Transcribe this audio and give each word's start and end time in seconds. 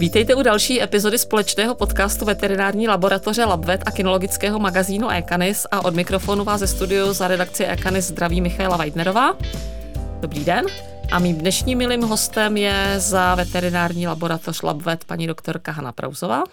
Vítejte 0.00 0.34
u 0.34 0.42
další 0.42 0.82
epizody 0.82 1.18
společného 1.18 1.74
podcastu 1.74 2.24
veterinární 2.24 2.88
laboratoře 2.88 3.44
LabVet 3.44 3.82
a 3.86 3.90
kinologického 3.90 4.58
magazínu 4.58 5.08
Ekanis 5.08 5.66
a 5.70 5.84
od 5.84 5.94
mikrofonu 5.94 6.44
vás 6.44 6.60
ze 6.60 6.66
studiu 6.66 7.12
za 7.12 7.28
redakci 7.28 7.64
Ekanis 7.64 8.04
zdraví 8.04 8.40
Michaela 8.40 8.76
Weidnerová. 8.76 9.36
Dobrý 10.20 10.44
den. 10.44 10.66
A 11.12 11.18
mým 11.18 11.36
dnešním 11.36 11.78
milým 11.78 12.02
hostem 12.02 12.56
je 12.56 12.94
za 12.96 13.34
veterinární 13.34 14.06
laboratoř 14.06 14.62
LabVet 14.62 15.04
paní 15.04 15.26
doktorka 15.26 15.72
Hanna 15.72 15.92
Prauzová. 15.92 16.44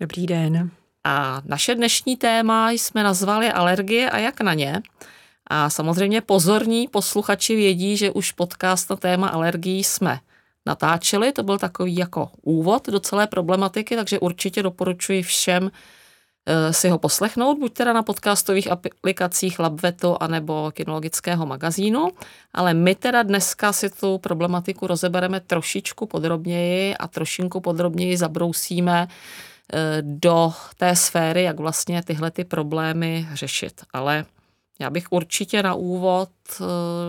Dobrý 0.00 0.26
den. 0.26 0.70
A 1.04 1.42
naše 1.44 1.74
dnešní 1.74 2.16
téma 2.16 2.70
jsme 2.70 3.02
nazvali 3.02 3.52
alergie 3.52 4.10
a 4.10 4.18
jak 4.18 4.40
na 4.40 4.54
ně. 4.54 4.82
A 5.46 5.70
samozřejmě 5.70 6.20
pozorní 6.20 6.88
posluchači 6.88 7.56
vědí, 7.56 7.96
že 7.96 8.10
už 8.10 8.32
podcast 8.32 8.90
na 8.90 8.96
téma 8.96 9.28
alergií 9.28 9.84
jsme 9.84 10.18
natáčeli. 10.66 11.32
To 11.32 11.42
byl 11.42 11.58
takový 11.58 11.96
jako 11.96 12.30
úvod 12.42 12.86
do 12.88 13.00
celé 13.00 13.26
problematiky, 13.26 13.96
takže 13.96 14.18
určitě 14.18 14.62
doporučuji 14.62 15.22
všem 15.22 15.70
eh, 16.46 16.72
si 16.72 16.88
ho 16.88 16.98
poslechnout, 16.98 17.58
buď 17.58 17.72
teda 17.72 17.92
na 17.92 18.02
podcastových 18.02 18.70
aplikacích 18.70 19.58
Labveto 19.58 20.22
anebo 20.22 20.70
kinologického 20.74 21.46
magazínu, 21.46 22.08
ale 22.54 22.74
my 22.74 22.94
teda 22.94 23.22
dneska 23.22 23.72
si 23.72 23.90
tu 23.90 24.18
problematiku 24.18 24.86
rozebereme 24.86 25.40
trošičku 25.40 26.06
podrobněji 26.06 26.96
a 26.96 27.08
trošinku 27.08 27.60
podrobněji 27.60 28.16
zabrousíme 28.16 29.08
eh, 29.08 29.98
do 30.02 30.52
té 30.76 30.96
sféry, 30.96 31.42
jak 31.42 31.60
vlastně 31.60 32.02
tyhle 32.02 32.30
ty 32.30 32.44
problémy 32.44 33.28
řešit. 33.34 33.82
Ale 33.92 34.24
já 34.78 34.90
bych 34.90 35.06
určitě 35.10 35.62
na 35.62 35.74
úvod 35.74 36.28
eh, 36.60 36.64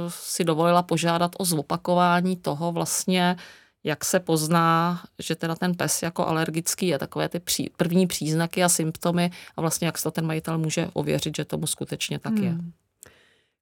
si 0.09 0.43
dovolila 0.43 0.83
požádat 0.83 1.31
o 1.37 1.45
zopakování 1.45 2.35
toho 2.35 2.71
vlastně, 2.71 3.35
jak 3.83 4.05
se 4.05 4.19
pozná, 4.19 5.01
že 5.19 5.35
teda 5.35 5.55
ten 5.55 5.75
pes 5.75 6.01
jako 6.01 6.27
alergický 6.27 6.87
je 6.87 6.99
takové 6.99 7.29
ty 7.29 7.39
pří, 7.39 7.71
první 7.77 8.07
příznaky 8.07 8.63
a 8.63 8.69
symptomy 8.69 9.31
a 9.57 9.61
vlastně 9.61 9.85
jak 9.85 9.97
se 9.97 10.03
to 10.03 10.11
ten 10.11 10.25
majitel 10.25 10.57
může 10.57 10.87
ověřit, 10.93 11.35
že 11.35 11.45
tomu 11.45 11.67
skutečně 11.67 12.19
tak 12.19 12.33
je. 12.37 12.49
Hmm. 12.49 12.71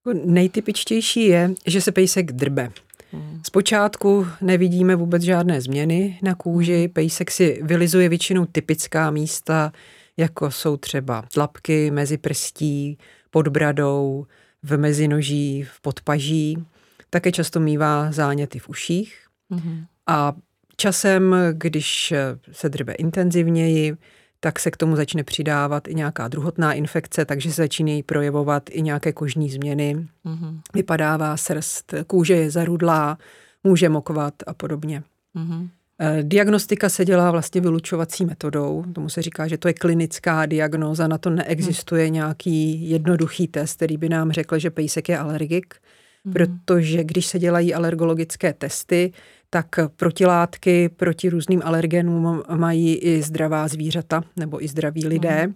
Jako 0.05 0.19
nejtypičtější 0.25 1.25
je, 1.25 1.51
že 1.66 1.81
se 1.81 1.91
pejsek 1.91 2.31
drbe. 2.31 2.72
Hmm. 3.11 3.41
Zpočátku 3.45 4.27
nevidíme 4.41 4.95
vůbec 4.95 5.23
žádné 5.23 5.61
změny 5.61 6.19
na 6.22 6.35
kůži, 6.35 6.79
hmm. 6.79 6.89
pejsek 6.89 7.31
si 7.31 7.59
vylizuje 7.63 8.09
většinou 8.09 8.45
typická 8.45 9.11
místa, 9.11 9.72
jako 10.17 10.51
jsou 10.51 10.77
třeba 10.77 11.23
tlapky 11.33 11.91
mezi 11.91 12.17
prstí, 12.17 12.97
pod 13.36 13.47
bradou, 13.47 14.25
v 14.64 14.78
mezinoží, 14.78 15.64
v 15.64 15.81
podpaží. 15.81 16.66
Také 17.09 17.31
často 17.31 17.59
mývá 17.59 18.11
záněty 18.11 18.59
v 18.59 18.69
uších. 18.69 19.19
Mm-hmm. 19.52 19.86
A 20.08 20.33
časem, 20.78 21.36
když 21.52 22.13
se 22.52 22.69
drbe 22.69 22.94
intenzivněji, 22.94 23.97
tak 24.39 24.59
se 24.59 24.72
k 24.72 24.78
tomu 24.78 24.95
začne 24.95 25.23
přidávat 25.23 25.88
i 25.88 25.95
nějaká 25.95 26.28
druhotná 26.28 26.73
infekce, 26.73 27.25
takže 27.25 27.50
se 27.50 27.61
začínají 27.61 28.03
projevovat 28.03 28.63
i 28.69 28.81
nějaké 28.81 29.13
kožní 29.13 29.50
změny. 29.50 30.08
Mm-hmm. 30.25 30.59
Vypadává 30.73 31.38
srst, 31.38 31.94
kůže 32.08 32.33
je 32.33 32.52
zarudlá, 32.52 33.17
může 33.63 33.89
mokovat 33.89 34.33
a 34.47 34.53
podobně. 34.53 35.03
Mm-hmm. 35.36 35.69
Eh, 35.99 36.23
diagnostika 36.23 36.89
se 36.89 37.05
dělá 37.05 37.31
vlastně 37.31 37.61
vylučovací 37.61 38.25
metodou, 38.25 38.83
tomu 38.93 39.09
se 39.09 39.21
říká, 39.21 39.47
že 39.47 39.57
to 39.57 39.67
je 39.67 39.73
klinická 39.73 40.45
diagnóza, 40.45 41.07
na 41.07 41.17
to 41.17 41.29
neexistuje 41.29 42.09
nějaký 42.09 42.89
jednoduchý 42.89 43.47
test, 43.47 43.75
který 43.75 43.97
by 43.97 44.09
nám 44.09 44.31
řekl, 44.31 44.59
že 44.59 44.69
pejsek 44.69 45.09
je 45.09 45.17
alergik, 45.17 45.75
mm. 46.23 46.33
protože 46.33 47.03
když 47.03 47.25
se 47.25 47.39
dělají 47.39 47.73
alergologické 47.73 48.53
testy, 48.53 49.11
tak 49.49 49.67
protilátky 49.95 50.89
proti 50.89 51.29
různým 51.29 51.61
alergenům 51.66 52.43
mají 52.55 52.95
i 52.95 53.22
zdravá 53.22 53.67
zvířata 53.67 54.23
nebo 54.35 54.63
i 54.63 54.67
zdraví 54.67 55.07
lidé. 55.07 55.47
Mm. 55.47 55.56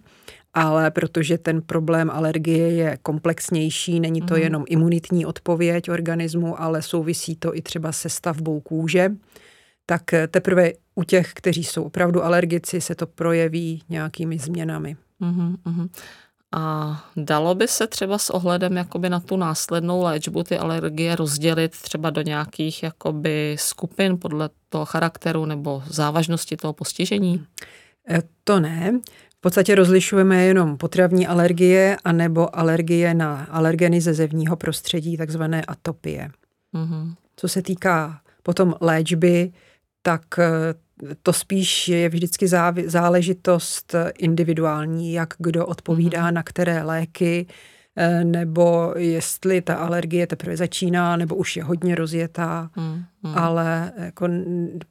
Ale 0.54 0.90
protože 0.90 1.38
ten 1.38 1.62
problém 1.62 2.10
alergie 2.10 2.70
je 2.70 2.98
komplexnější, 3.02 4.00
není 4.00 4.20
to 4.20 4.34
mm. 4.34 4.40
jenom 4.40 4.64
imunitní 4.68 5.26
odpověď 5.26 5.90
organismu, 5.90 6.62
ale 6.62 6.82
souvisí 6.82 7.36
to 7.36 7.56
i 7.56 7.62
třeba 7.62 7.92
se 7.92 8.08
stavbou 8.08 8.60
kůže, 8.60 9.10
tak 9.86 10.02
teprve 10.28 10.72
u 10.94 11.04
těch, 11.04 11.32
kteří 11.34 11.64
jsou 11.64 11.82
opravdu 11.82 12.24
alergici, 12.24 12.80
se 12.80 12.94
to 12.94 13.06
projeví 13.06 13.82
nějakými 13.88 14.38
změnami. 14.38 14.96
Uh-huh. 15.20 15.88
A 16.52 17.04
dalo 17.16 17.54
by 17.54 17.68
se 17.68 17.86
třeba 17.86 18.18
s 18.18 18.30
ohledem 18.30 18.76
jakoby 18.76 19.08
na 19.08 19.20
tu 19.20 19.36
následnou 19.36 20.02
léčbu 20.02 20.42
ty 20.42 20.58
alergie 20.58 21.16
rozdělit 21.16 21.70
třeba 21.70 22.10
do 22.10 22.22
nějakých 22.22 22.82
jakoby 22.82 23.56
skupin 23.58 24.18
podle 24.18 24.50
toho 24.68 24.84
charakteru 24.84 25.44
nebo 25.44 25.82
závažnosti 25.86 26.56
toho 26.56 26.72
postižení? 26.72 27.46
E, 28.10 28.22
to 28.44 28.60
ne. 28.60 29.00
V 29.38 29.40
podstatě 29.40 29.74
rozlišujeme 29.74 30.42
jenom 30.42 30.76
potravní 30.76 31.26
alergie 31.26 31.96
anebo 32.04 32.58
alergie 32.58 33.14
na 33.14 33.46
alergeny 33.50 34.00
ze 34.00 34.14
zevního 34.14 34.56
prostředí, 34.56 35.16
takzvané 35.16 35.62
atopie. 35.64 36.30
Uh-huh. 36.74 37.14
Co 37.36 37.48
se 37.48 37.62
týká 37.62 38.20
potom 38.42 38.74
léčby, 38.80 39.52
tak 40.02 40.22
eh, 40.38 40.74
to 41.22 41.32
spíš 41.32 41.88
je 41.88 42.08
vždycky 42.08 42.48
záležitost 42.86 43.94
individuální, 44.18 45.12
jak 45.12 45.34
kdo 45.38 45.66
odpovídá 45.66 46.22
mm-hmm. 46.22 46.32
na 46.32 46.42
které 46.42 46.82
léky, 46.82 47.46
eh, 47.96 48.24
nebo 48.24 48.94
jestli 48.96 49.62
ta 49.62 49.74
alergie 49.74 50.26
teprve 50.26 50.56
začíná, 50.56 51.16
nebo 51.16 51.34
už 51.34 51.56
je 51.56 51.64
hodně 51.64 51.94
rozjetá, 51.94 52.70
mm, 52.76 53.04
mm. 53.22 53.38
ale 53.38 53.92
jako 53.96 54.28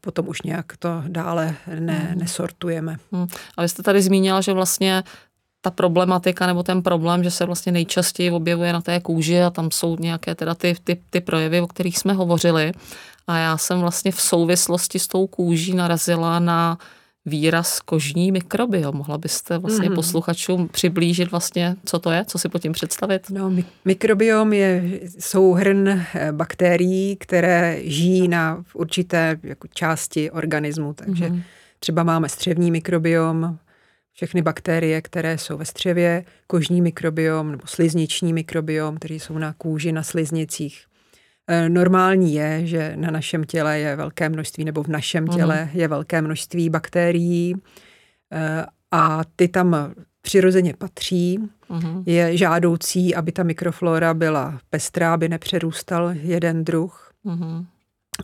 potom 0.02 0.28
už 0.28 0.42
nějak 0.42 0.78
to 0.78 1.03
dále 1.08 1.56
ne, 1.80 2.09
mm. 2.14 2.19
nesortujeme. 2.19 2.98
Mm. 3.12 3.28
A 3.58 3.62
vy 3.62 3.69
jste 3.69 3.84
tady 3.84 4.02
zmínila, 4.02 4.42
že 4.42 4.53
vlastně 4.53 5.03
ta 5.62 5.72
problematika 5.72 6.48
nebo 6.48 6.64
ten 6.64 6.81
problém, 6.81 7.24
že 7.24 7.31
se 7.31 7.46
vlastně 7.46 7.72
nejčastěji 7.72 8.31
objevuje 8.31 8.74
na 8.74 8.81
té 8.81 9.00
kůži 9.00 9.42
a 9.42 9.50
tam 9.50 9.72
jsou 9.72 9.98
nějaké 10.00 10.36
teda 10.36 10.56
ty, 10.56 10.75
ty, 10.84 11.02
ty 11.09 11.22
projevy, 11.22 11.62
o 11.62 11.68
kterých 11.68 11.98
jsme 11.98 12.14
hovořili. 12.14 12.72
A 13.30 13.38
já 13.38 13.58
jsem 13.58 13.80
vlastně 13.80 14.12
v 14.12 14.22
souvislosti 14.22 15.00
s 15.00 15.08
tou 15.08 15.28
kůží 15.28 15.76
narazila 15.76 16.40
na 16.40 16.78
výraz 17.26 17.80
kožní 17.80 18.32
mikrobiom. 18.32 18.96
Mohla 18.96 19.18
byste 19.18 19.58
vlastně 19.58 19.90
mm. 19.90 19.96
posluchačům 19.96 20.68
přiblížit 20.68 21.32
vlastně, 21.32 21.76
co 21.86 22.00
to 22.00 22.12
je, 22.12 22.26
co 22.26 22.38
si 22.40 22.50
pod 22.50 22.62
tím 22.62 22.72
představit? 22.72 23.30
No, 23.30 23.54
mikrobiom 23.86 24.54
je 24.54 25.00
souhrn 25.20 25.90
eh, 25.90 26.32
bakterií, 26.32 27.16
které 27.16 27.80
žijí 27.84 28.28
na 28.28 28.64
určité 28.74 29.40
jako 29.44 29.68
části 29.68 30.32
organismu. 30.32 30.94
Takže 30.94 31.30
mm. 31.30 31.42
třeba 31.80 32.04
máme 32.04 32.30
střevní 32.30 32.72
mikrobiom, 32.72 33.58
všechny 34.14 34.42
bakterie, 34.42 35.02
které 35.02 35.38
jsou 35.38 35.58
ve 35.58 35.66
střevě, 35.66 36.26
kožní 36.48 36.82
mikrobiom 36.82 37.52
nebo 37.52 37.64
slizniční 37.68 38.34
mikrobiom, 38.34 38.98
který 38.98 39.20
jsou 39.20 39.38
na 39.38 39.54
kůži, 39.54 39.92
na 39.92 40.04
sliznicích. 40.04 40.89
E, 41.50 41.70
normální 41.70 42.34
je, 42.34 42.68
že 42.68 42.94
na 42.96 43.12
našem 43.12 43.44
těle 43.44 43.80
je 43.80 43.96
velké 43.96 44.30
množství, 44.30 44.66
nebo 44.66 44.84
v 44.84 44.88
našem 44.88 45.24
mhm. 45.24 45.38
těle 45.38 45.70
je 45.74 45.88
velké 45.88 46.22
množství 46.22 46.70
bakterií 46.70 47.56
e, 48.32 48.66
a 48.92 49.22
ty 49.36 49.48
tam 49.48 49.94
přirozeně 50.22 50.74
patří. 50.78 51.40
Uh-huh. 51.70 52.04
Je 52.06 52.38
žádoucí, 52.38 53.16
aby 53.16 53.32
ta 53.32 53.44
mikroflora 53.44 54.14
byla 54.14 54.60
pestrá, 54.70 55.14
aby 55.14 55.30
nepřerůstal 55.30 56.12
jeden 56.12 56.64
druh. 56.64 57.12
Uh-huh. 57.26 57.66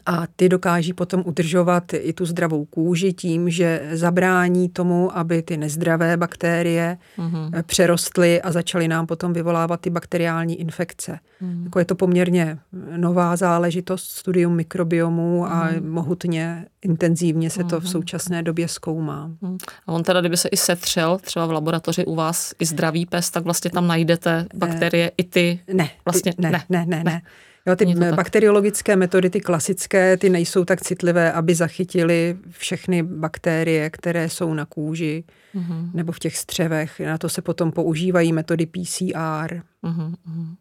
A 0.06 0.24
ty 0.36 0.50
dokáží 0.50 0.94
potom 0.94 1.24
udržovat 1.26 1.94
i 1.94 2.14
tu 2.14 2.26
zdravou 2.26 2.66
kůži 2.66 3.14
tím, 3.14 3.50
že 3.50 3.90
zabrání 3.94 4.70
tomu, 4.70 5.18
aby 5.18 5.42
ty 5.42 5.58
nezdravé 5.58 6.18
bakterie 6.18 6.98
mm-hmm. 7.18 7.64
přerostly 7.64 8.42
a 8.42 8.52
začaly 8.52 8.88
nám 8.88 9.08
potom 9.08 9.34
vyvolávat 9.34 9.82
ty 9.82 9.90
bakteriální 9.90 10.60
infekce. 10.60 11.20
Mm-hmm. 11.42 11.64
Jako 11.64 11.80
je 11.80 11.86
to 11.86 11.96
poměrně 11.96 12.58
nová 12.98 13.36
záležitost, 13.36 14.10
studium 14.10 14.56
mikrobiomu 14.56 15.44
mm-hmm. 15.44 15.52
a 15.52 15.72
mhm. 15.72 15.90
mohutně, 15.90 16.66
intenzivně 16.82 17.50
se 17.50 17.64
to 17.64 17.66
mm-hmm. 17.66 17.80
v 17.80 17.84
mhm. 17.84 17.92
současné 17.92 18.44
době 18.44 18.68
zkoumá. 18.68 19.32
Mm. 19.42 19.58
A 19.88 19.92
on 19.92 20.04
teda, 20.04 20.20
kdyby 20.20 20.38
se 20.38 20.48
i 20.48 20.58
setřel 20.58 21.18
třeba 21.18 21.46
v 21.46 21.52
laboratoři 21.52 22.06
u 22.06 22.16
vás 22.16 22.54
i 22.60 22.66
zdravý 22.66 23.06
pes, 23.06 23.30
tak 23.30 23.44
vlastně 23.44 23.72
tam 23.72 23.88
najdete 23.88 24.46
bakterie 24.54 25.06
ne. 25.06 25.12
i 25.18 25.24
ty? 25.24 25.60
Ne, 25.74 25.90
vlastně 26.06 26.34
ne, 26.38 26.52
ne, 26.52 26.64
ne, 26.70 26.86
ne. 26.86 27.04
ne. 27.04 27.22
Jo, 27.68 27.76
ty 27.76 27.86
bakteriologické 28.16 28.96
metody, 28.96 29.30
ty 29.30 29.42
klasické, 29.42 30.18
ty 30.18 30.30
nejsou 30.30 30.66
tak 30.66 30.82
citlivé, 30.82 31.32
aby 31.32 31.56
zachytili 31.56 32.38
všechny 32.50 33.04
bakterie, 33.04 33.90
které 33.90 34.30
jsou 34.30 34.54
na 34.54 34.66
kůži 34.66 35.24
uh-huh. 35.56 35.90
nebo 35.94 36.12
v 36.12 36.20
těch 36.20 36.38
střevech. 36.38 37.00
Na 37.00 37.18
to 37.18 37.30
se 37.30 37.42
potom 37.42 37.72
používají 37.72 38.34
metody 38.34 38.66
PCR. 38.66 39.62
Uh-huh. 39.84 40.16
Mhm. 40.26 40.56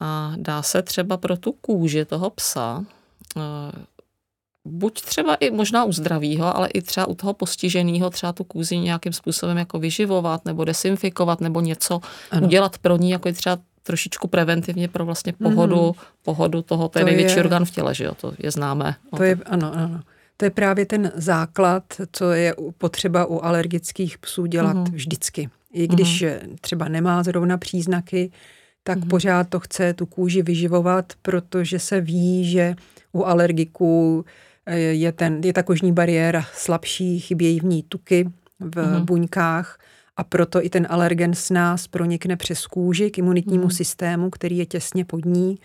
A 0.00 0.34
dá 0.36 0.62
se 0.62 0.82
třeba 0.82 1.16
pro 1.16 1.36
tu 1.36 1.52
kůži 1.52 2.04
toho 2.04 2.30
psa, 2.30 2.84
uh, 3.36 3.42
buď 4.64 5.00
třeba 5.00 5.34
i 5.34 5.50
možná 5.50 5.84
u 5.84 5.92
zdravého, 5.92 6.56
ale 6.56 6.68
i 6.68 6.82
třeba 6.82 7.06
u 7.06 7.14
toho 7.14 7.34
postiženého 7.34 8.10
třeba 8.10 8.32
tu 8.32 8.44
kůzi 8.44 8.78
nějakým 8.78 9.12
způsobem 9.12 9.58
jako 9.58 9.78
vyživovat 9.78 10.44
nebo 10.44 10.64
desinfikovat 10.64 11.40
nebo 11.40 11.60
něco 11.60 12.00
ano. 12.30 12.46
udělat 12.46 12.78
pro 12.78 12.96
ní, 12.96 13.10
jako 13.10 13.28
je 13.28 13.34
třeba 13.34 13.58
trošičku 13.82 14.28
preventivně 14.28 14.88
pro 14.88 15.04
vlastně 15.04 15.32
pohodu, 15.32 15.86
mm. 15.86 15.92
pohodu 16.22 16.62
toho, 16.62 16.88
to 16.88 16.98
je 16.98 17.04
to 17.04 17.06
největší 17.06 17.36
je, 17.36 17.42
orgán 17.42 17.64
v 17.64 17.70
těle, 17.70 17.94
že 17.94 18.04
jo, 18.04 18.14
to 18.14 18.32
je 18.38 18.50
známé. 18.50 18.94
To 19.16 19.22
je, 19.22 19.36
ano, 19.46 19.74
ano. 19.74 20.00
To 20.36 20.44
je 20.44 20.50
právě 20.50 20.86
ten 20.86 21.12
základ, 21.14 21.84
co 22.12 22.32
je 22.32 22.54
potřeba 22.78 23.26
u 23.26 23.40
alergických 23.40 24.18
psů 24.18 24.46
dělat 24.46 24.76
mm-hmm. 24.76 24.92
vždycky. 24.92 25.50
I 25.72 25.88
když 25.88 26.22
mm-hmm. 26.22 26.56
třeba 26.60 26.88
nemá 26.88 27.22
zrovna 27.22 27.58
příznaky, 27.58 28.30
tak 28.84 28.98
mm-hmm. 28.98 29.08
pořád 29.08 29.48
to 29.48 29.60
chce 29.60 29.94
tu 29.94 30.06
kůži 30.06 30.42
vyživovat, 30.42 31.12
protože 31.22 31.78
se 31.78 32.00
ví, 32.00 32.50
že 32.50 32.74
u 33.12 33.24
alergiků 33.24 34.24
eh, 34.66 34.78
je, 34.78 35.12
ten, 35.12 35.40
je 35.44 35.52
ta 35.52 35.62
kožní 35.62 35.92
bariéra 35.92 36.44
slabší, 36.54 37.20
chybějí 37.20 37.60
v 37.60 37.64
ní 37.64 37.82
tuky 37.82 38.24
v 38.60 38.70
mm-hmm. 38.70 39.04
buňkách 39.04 39.78
a 40.16 40.24
proto 40.24 40.64
i 40.64 40.70
ten 40.70 40.86
alergen 40.90 41.34
s 41.34 41.50
nás 41.50 41.86
pronikne 41.86 42.36
přes 42.36 42.66
kůži 42.66 43.10
k 43.10 43.18
imunitnímu 43.18 43.64
mm. 43.64 43.70
systému, 43.70 44.30
který 44.30 44.58
je 44.58 44.66
těsně 44.66 45.04
pod 45.04 45.24
ní 45.24 45.58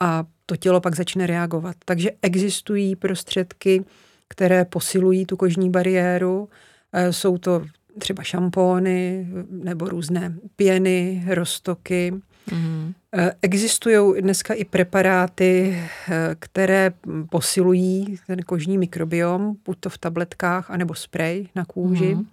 a 0.00 0.24
to 0.46 0.56
tělo 0.56 0.80
pak 0.80 0.96
začne 0.96 1.26
reagovat. 1.26 1.76
Takže 1.84 2.10
existují 2.22 2.96
prostředky, 2.96 3.84
které 4.28 4.64
posilují 4.64 5.26
tu 5.26 5.36
kožní 5.36 5.70
bariéru. 5.70 6.48
Eh, 6.92 7.12
jsou 7.12 7.38
to 7.38 7.64
třeba 7.98 8.22
šampóny 8.22 9.28
nebo 9.50 9.88
různé 9.88 10.34
pěny, 10.56 11.24
roztoky. 11.28 12.14
Mm. 12.52 12.94
Existují 13.42 14.22
dneska 14.22 14.54
i 14.54 14.64
preparáty, 14.64 15.78
eh, 16.08 16.36
které 16.38 16.92
posilují 17.30 18.18
ten 18.26 18.42
kožní 18.42 18.78
mikrobiom, 18.78 19.56
buď 19.64 19.76
to 19.80 19.90
v 19.90 19.98
tabletkách, 19.98 20.70
anebo 20.70 20.94
sprej 20.94 21.48
na 21.54 21.64
kůži. 21.64 22.14
Mm. 22.14 22.26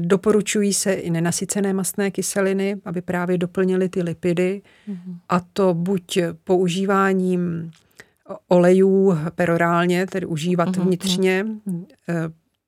Doporučují 0.00 0.72
se 0.72 0.92
i 0.92 1.10
nenasycené 1.10 1.72
mastné 1.72 2.10
kyseliny, 2.10 2.76
aby 2.84 3.02
právě 3.02 3.38
doplnily 3.38 3.88
ty 3.88 4.02
lipidy. 4.02 4.62
Mm. 4.86 5.18
A 5.28 5.40
to 5.40 5.74
buď 5.74 6.18
používáním 6.44 7.70
olejů 8.48 9.18
perorálně, 9.34 10.06
tedy 10.06 10.26
užívat 10.26 10.76
mm. 10.76 10.84
vnitřně. 10.84 11.46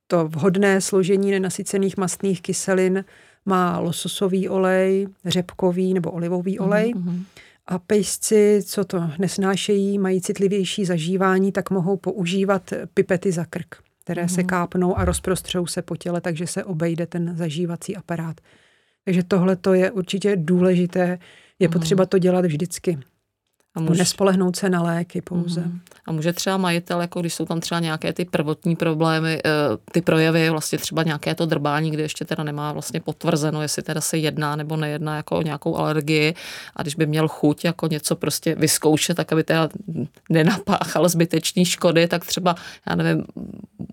To 0.07 0.29
vhodné 0.29 0.81
složení 0.81 1.31
nenasycených 1.31 1.97
mastných 1.97 2.43
kyselin 2.43 3.05
má 3.47 3.79
lososový 3.79 4.49
olej, 4.49 5.07
řepkový 5.25 5.95
nebo 5.95 6.11
olivový 6.11 6.57
mhm, 6.59 6.69
olej. 6.69 6.95
Mm-hmm. 6.95 7.23
A 7.67 7.79
pejsci, 7.79 8.61
co 8.65 8.85
to 8.85 9.11
nesnášejí, 9.19 9.99
mají 9.99 10.21
citlivější 10.21 10.85
zažívání, 10.85 11.53
tak 11.53 11.71
mohou 11.71 11.97
používat 11.97 12.73
pipety 12.95 13.33
za 13.33 13.45
krk, 13.45 13.77
které 14.05 14.25
mm-hmm. 14.25 14.35
se 14.35 14.41
mhm. 14.41 14.49
kápnou 14.49 14.99
a 14.99 15.05
rozprostřou 15.05 15.67
se 15.67 15.83
po 15.83 15.97
těle, 15.97 16.21
takže 16.21 16.47
se 16.47 16.65
obejde 16.65 17.07
ten 17.07 17.37
zažívací 17.37 17.97
aparát. 17.97 18.41
Takže 19.05 19.23
tohle 19.23 19.57
to 19.57 19.75
je 19.75 19.91
určitě 19.91 20.37
důležité. 20.37 21.19
Je 21.59 21.69
mm-hmm. 21.69 21.73
potřeba 21.73 22.07
to 22.07 22.19
dělat 22.19 22.45
vždycky. 22.45 22.99
A 23.75 23.81
může... 23.81 23.99
Nespolehnout 23.99 24.57
se 24.57 24.71
na 24.71 24.83
léky 24.83 25.21
pouze. 25.21 25.61
Mm. 25.61 25.81
A 26.07 26.13
může 26.13 26.33
třeba 26.33 26.57
majitel, 26.57 27.01
jako 27.01 27.21
když 27.21 27.35
jsou 27.35 27.45
tam 27.45 27.61
třeba 27.61 27.81
nějaké 27.81 28.13
ty 28.13 28.25
prvotní 28.25 28.77
problémy, 28.77 29.41
eh, 29.45 29.51
ty 29.93 30.03
projevy, 30.03 30.51
vlastně 30.51 30.79
třeba 30.79 31.03
nějaké 31.03 31.35
to 31.35 31.47
drbání, 31.47 31.91
kde 31.91 32.03
ještě 32.03 32.25
teda 32.25 32.45
nemá 32.45 32.73
vlastně 32.73 33.01
potvrzeno, 33.01 33.63
jestli 33.63 33.83
teda 33.83 34.01
se 34.01 34.19
jedná 34.19 34.57
nebo 34.57 34.77
nejedná 34.77 35.17
jako 35.17 35.39
o 35.39 35.43
nějakou 35.43 35.77
alergii 35.77 36.35
a 36.77 36.83
když 36.83 36.95
by 36.95 37.07
měl 37.07 37.29
chuť 37.29 37.65
jako 37.65 37.87
něco 37.87 38.17
prostě 38.17 38.55
vyzkoušet, 38.55 39.17
tak 39.17 39.33
aby 39.33 39.45
teda 39.45 39.69
nenapáchal 40.31 41.09
zbytečný 41.09 41.65
škody, 41.65 42.09
tak 42.09 42.25
třeba, 42.25 42.55
já 42.87 42.95
nevím, 42.95 43.25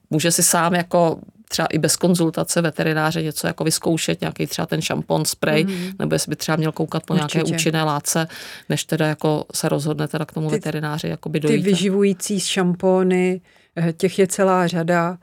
může 0.09 0.31
si 0.31 0.43
sám 0.43 0.75
jako 0.75 1.19
třeba 1.51 1.65
i 1.65 1.77
bez 1.77 1.95
konzultace 1.95 2.61
veterináře 2.61 3.23
něco 3.23 3.47
jako 3.47 3.63
vyzkoušet, 3.63 4.21
nějaký 4.21 4.47
třeba 4.47 4.65
ten 4.65 4.81
šampon, 4.81 5.25
spray, 5.25 5.63
mm-hmm. 5.63 5.93
nebo 5.99 6.15
jestli 6.15 6.29
by 6.29 6.35
třeba 6.35 6.55
měl 6.55 6.71
koukat 6.71 7.03
po 7.05 7.13
Určitě. 7.13 7.37
nějaké 7.37 7.53
účinné 7.53 7.83
látce, 7.83 8.27
než 8.69 8.83
teda 8.83 9.07
jako 9.07 9.45
se 9.53 9.69
rozhodne 9.69 10.07
teda 10.07 10.25
k 10.25 10.31
tomu 10.31 10.49
ty, 10.49 10.55
veterináři 10.55 11.07
jako 11.07 11.29
by 11.29 11.39
dojít. 11.39 11.63
Ty 11.63 11.69
vyživující 11.69 12.39
šampony, 12.39 13.41
eh, 13.75 13.93
těch 13.93 14.19
je 14.19 14.27
celá 14.27 14.67
řada, 14.67 15.17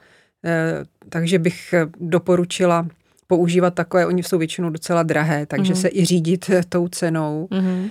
eh, 0.44 0.84
takže 1.08 1.38
bych 1.38 1.72
eh, 1.72 1.86
doporučila 2.00 2.86
používat 3.28 3.74
takové, 3.74 4.06
oni 4.06 4.22
jsou 4.22 4.38
většinou 4.38 4.70
docela 4.70 5.02
drahé, 5.02 5.46
takže 5.46 5.72
mm-hmm. 5.72 5.80
se 5.80 5.88
i 5.92 6.04
řídit 6.04 6.50
tou 6.68 6.88
cenou. 6.88 7.48
Mm-hmm. 7.50 7.90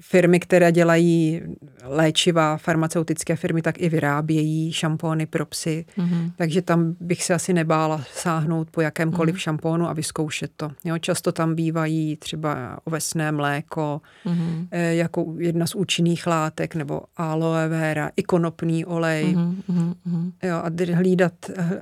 Firmy, 0.00 0.40
které 0.40 0.72
dělají 0.72 1.42
léčiva, 1.84 2.56
farmaceutické 2.56 3.36
firmy, 3.36 3.62
tak 3.62 3.82
i 3.82 3.88
vyrábějí 3.88 4.72
šampóny 4.72 5.26
pro 5.26 5.46
psy, 5.46 5.84
mm-hmm. 5.98 6.32
takže 6.36 6.62
tam 6.62 6.96
bych 7.00 7.22
se 7.22 7.34
asi 7.34 7.52
nebála 7.52 8.04
sáhnout 8.14 8.70
po 8.70 8.80
jakémkoliv 8.80 9.34
mm-hmm. 9.34 9.38
šampónu 9.38 9.88
a 9.88 9.92
vyzkoušet 9.92 10.50
to. 10.56 10.70
Jo, 10.84 10.98
často 10.98 11.32
tam 11.32 11.54
bývají 11.54 12.16
třeba 12.16 12.78
ovesné 12.84 13.32
mléko, 13.32 14.00
mm-hmm. 14.26 14.68
jako 14.90 15.34
jedna 15.38 15.66
z 15.66 15.74
účinných 15.74 16.26
látek, 16.26 16.74
nebo 16.74 17.00
aloe 17.16 17.68
vera, 17.68 18.10
i 18.16 18.22
konopný 18.22 18.84
olej. 18.84 19.36
Mm-hmm. 19.36 20.32
Jo, 20.42 20.56
a 20.56 20.70
hlídat, 20.94 21.32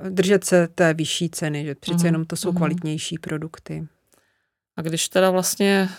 držet 0.09 0.43
se 0.43 0.67
té 0.75 0.93
vyšší 0.93 1.29
ceny, 1.29 1.65
že 1.65 1.75
přece 1.75 1.97
mm-hmm. 1.97 2.05
jenom 2.05 2.25
to 2.25 2.35
jsou 2.35 2.56
kvalitnější 2.57 3.17
produkty. 3.17 3.87
A 4.77 4.81
když 4.81 5.09
teda 5.09 5.31
vlastně 5.31 5.89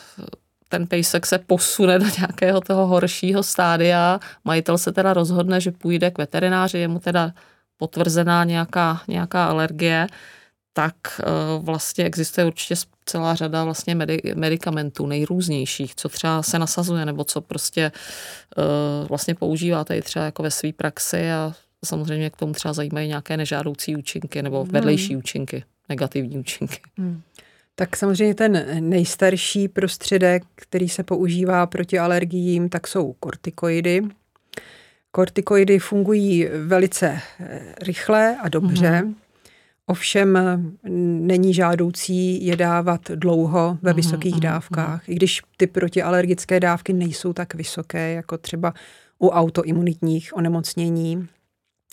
ten 0.69 0.87
pejsek 0.87 1.27
se 1.27 1.39
posune 1.39 1.99
do 1.99 2.07
nějakého 2.19 2.61
toho 2.61 2.87
horšího 2.87 3.43
stádia, 3.43 4.21
majitel 4.45 4.79
se 4.79 4.93
teda 4.93 5.13
rozhodne, 5.13 5.61
že 5.61 5.73
půjde 5.73 6.11
k 6.11 6.19
veterináři, 6.19 6.79
je 6.79 6.89
mu 6.89 6.99
teda 6.99 7.33
potvrzená 7.77 8.45
nějaká, 8.45 9.03
nějaká 9.09 9.47
alergie, 9.47 10.07
tak 10.73 10.95
uh, 11.19 11.65
vlastně 11.65 12.05
existuje 12.05 12.47
určitě 12.47 12.75
celá 13.05 13.35
řada 13.35 13.65
vlastně 13.65 13.97
medi- 13.97 14.37
medicamentů 14.37 15.07
nejrůznějších, 15.07 15.95
co 15.95 16.09
třeba 16.09 16.43
se 16.43 16.59
nasazuje, 16.59 17.07
nebo 17.07 17.25
co 17.25 17.41
prostě 17.41 17.93
uh, 18.57 19.09
vlastně 19.09 19.35
používáte 19.35 19.97
i 19.97 20.03
třeba 20.03 20.25
jako 20.25 20.43
ve 20.43 20.51
své 20.51 20.73
praxi 20.73 21.31
a 21.31 21.53
samozřejmě 21.85 22.31
k 22.31 22.37
tomu 22.37 22.53
třeba 22.53 22.75
zajímají 22.75 23.09
nějaké 23.09 23.37
nežádoucí 23.37 23.97
účinky 23.97 24.43
nebo 24.43 24.65
vedlejší 24.65 25.13
hmm. 25.13 25.19
účinky 25.19 25.65
negativní 25.89 26.39
účinky. 26.39 26.81
Hmm. 26.99 27.21
Tak 27.75 27.97
samozřejmě 27.97 28.35
ten 28.35 28.67
nejstarší 28.81 29.69
prostředek, 29.69 30.43
který 30.55 30.89
se 30.89 31.03
používá 31.03 31.67
proti 31.67 31.99
alergiím, 31.99 32.69
tak 32.69 32.87
jsou 32.87 33.13
kortikoidy. 33.13 34.03
Kortikoidy 35.11 35.79
fungují 35.79 36.49
velice 36.67 37.21
eh, 37.41 37.61
rychle 37.83 38.37
a 38.43 38.49
dobře. 38.49 38.91
Mm-hmm. 38.91 39.15
Ovšem 39.87 40.39
není 41.21 41.55
žádoucí 41.55 42.47
je 42.47 42.57
dávat 42.57 43.01
dlouho 43.15 43.79
ve 43.83 43.91
mhm, 43.91 43.97
vysokých 43.97 44.35
mm-hmm. 44.35 44.41
dávkách, 44.41 45.09
i 45.09 45.15
když 45.15 45.43
ty 45.57 45.67
protialergické 45.67 46.61
dávky 46.61 46.93
nejsou 46.93 47.33
tak 47.33 47.55
vysoké, 47.55 48.13
jako 48.13 48.39
třeba 48.39 48.75
u 49.19 49.29
autoimunitních 49.29 50.37
onemocnění. 50.37 51.29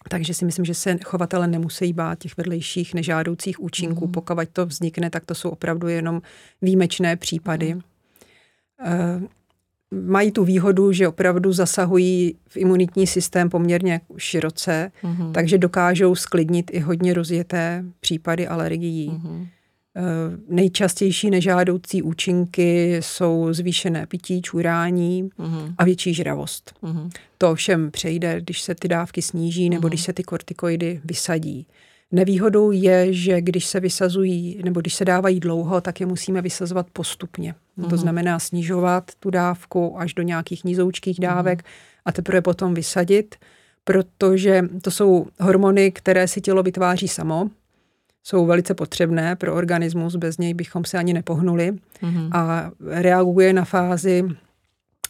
Takže 0.10 0.34
si 0.34 0.46
myslím, 0.46 0.66
že 0.66 0.74
se 0.74 0.98
chovatele 1.06 1.48
nemusí 1.48 1.94
bát 1.94 2.20
těch 2.20 2.38
vedlejších 2.38 2.94
nežádoucích 2.94 3.64
účinků. 3.64 4.06
Mm. 4.06 4.12
Pokud 4.12 4.50
to 4.54 4.66
vznikne, 4.66 5.10
tak 5.10 5.26
to 5.26 5.36
jsou 5.36 5.50
opravdu 5.50 5.88
jenom 5.88 6.22
výjimečné 6.62 7.16
případy. 7.16 7.74
Mm. 7.74 7.82
Mají 10.08 10.32
tu 10.32 10.44
výhodu, 10.44 10.92
že 10.92 11.08
opravdu 11.08 11.54
zasahují 11.54 12.36
v 12.48 12.58
imunitní 12.58 13.08
systém 13.08 13.50
poměrně 13.50 14.02
široce, 14.18 14.92
mm. 15.04 15.34
takže 15.34 15.58
dokážou 15.58 16.16
sklidnit 16.16 16.72
i 16.74 16.80
hodně 16.80 17.14
rozjeté 17.14 17.84
případy 18.00 18.48
alergií. 18.48 19.10
Mm. 19.10 19.48
Eh, 19.98 20.38
nejčastější 20.48 21.30
nežádoucí 21.30 22.02
účinky 22.02 22.98
jsou 23.00 23.48
zvýšené 23.52 24.06
pití, 24.06 24.42
čurání 24.42 25.30
uh-huh. 25.40 25.74
a 25.78 25.84
větší 25.84 26.14
žravost. 26.14 26.74
Uh-huh. 26.84 27.10
To 27.38 27.56
všem 27.56 27.92
přejde, 27.92 28.42
když 28.42 28.62
se 28.62 28.76
ty 28.76 28.88
dávky 28.88 29.22
sníží 29.22 29.70
nebo 29.70 29.82
uh-huh. 29.82 29.90
když 29.90 30.02
se 30.02 30.14
ty 30.14 30.24
kortikoidy 30.24 31.02
vysadí. 31.06 31.68
Nevýhodou 32.12 32.72
je, 32.72 33.14
že 33.14 33.42
když 33.42 33.66
se 33.66 33.80
vysazují 33.80 34.62
nebo 34.64 34.82
když 34.82 34.94
se 34.94 35.06
dávají 35.06 35.40
dlouho, 35.40 35.82
tak 35.82 36.00
je 36.00 36.06
musíme 36.06 36.42
vysazovat 36.42 36.88
postupně. 36.94 37.56
Uh-huh. 37.78 37.90
To 37.90 37.98
znamená 37.98 38.40
snižovat 38.40 39.12
tu 39.20 39.30
dávku 39.30 40.00
až 40.00 40.14
do 40.14 40.24
nějakých 40.24 40.64
nizoučkých 40.64 41.20
dávek 41.20 41.60
uh-huh. 41.60 42.02
a 42.06 42.12
teprve 42.12 42.42
potom 42.42 42.74
vysadit, 42.74 43.36
protože 43.84 44.62
to 44.82 44.92
jsou 44.92 45.28
hormony, 45.40 45.92
které 45.92 46.28
si 46.28 46.42
tělo 46.42 46.64
vytváří 46.64 47.08
samo 47.08 47.50
jsou 48.28 48.46
velice 48.46 48.74
potřebné 48.74 49.36
pro 49.36 49.56
organismus, 49.56 50.16
bez 50.16 50.38
něj 50.38 50.54
bychom 50.54 50.86
se 50.86 50.98
ani 50.98 51.14
nepohnuli 51.14 51.72
mm-hmm. 51.72 52.30
a 52.32 52.72
reaguje 52.88 53.54
na 53.54 53.66
fázi 53.66 54.24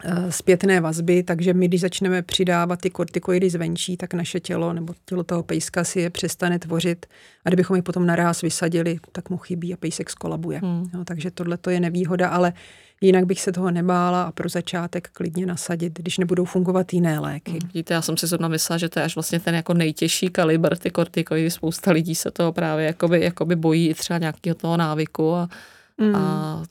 eh, 0.03 0.31
zpětné 0.31 0.81
vazby, 0.81 1.23
takže 1.23 1.53
my, 1.53 1.67
když 1.67 1.81
začneme 1.81 2.21
přidávat 2.21 2.81
ty 2.81 2.89
kortikoidy 2.89 3.49
zvenčí, 3.49 3.97
tak 3.97 4.13
naše 4.13 4.39
tělo 4.39 4.73
nebo 4.73 4.93
tělo 5.05 5.23
toho 5.23 5.43
pejska 5.43 5.83
si 5.83 5.99
je 5.99 6.09
přestane 6.09 6.59
tvořit 6.59 7.05
a 7.45 7.49
kdybychom 7.49 7.75
je 7.75 7.81
potom 7.81 8.05
naraz 8.05 8.41
vysadili, 8.41 8.99
tak 9.11 9.29
mu 9.29 9.37
chybí 9.37 9.73
a 9.73 9.77
pejsek 9.77 10.09
skolabuje. 10.09 10.59
Mm. 10.63 10.85
No, 10.93 11.05
takže 11.05 11.31
tohle 11.31 11.57
to 11.57 11.69
je 11.69 11.79
nevýhoda, 11.79 12.29
ale 12.29 12.53
Jinak 13.01 13.25
bych 13.25 13.41
se 13.41 13.51
toho 13.51 13.71
nebála 13.71 14.23
a 14.23 14.31
pro 14.31 14.49
začátek 14.49 15.09
klidně 15.13 15.45
nasadit, 15.45 15.99
když 15.99 16.17
nebudou 16.17 16.45
fungovat 16.45 16.93
jiné 16.93 17.19
léky. 17.19 17.51
Hmm, 17.51 17.59
vidíte, 17.59 17.93
já 17.93 18.01
jsem 18.01 18.17
si 18.17 18.27
zrovna 18.27 18.47
myslela, 18.47 18.77
že 18.77 18.89
to 18.89 18.99
je 18.99 19.05
až 19.05 19.15
vlastně 19.15 19.39
ten 19.39 19.55
jako 19.55 19.73
nejtěžší 19.73 20.29
kalibr, 20.29 20.77
ty 20.77 20.89
kortikoidy. 20.89 21.51
Spousta 21.51 21.91
lidí 21.91 22.15
se 22.15 22.31
toho 22.31 22.53
právě 22.53 22.85
jakoby, 22.85 23.21
jakoby 23.21 23.55
bojí 23.55 23.93
třeba 23.93 24.19
nějakého 24.19 24.55
toho 24.55 24.77
návyku. 24.77 25.33
A, 25.33 25.49
mm. 25.97 26.15
a... 26.15 26.63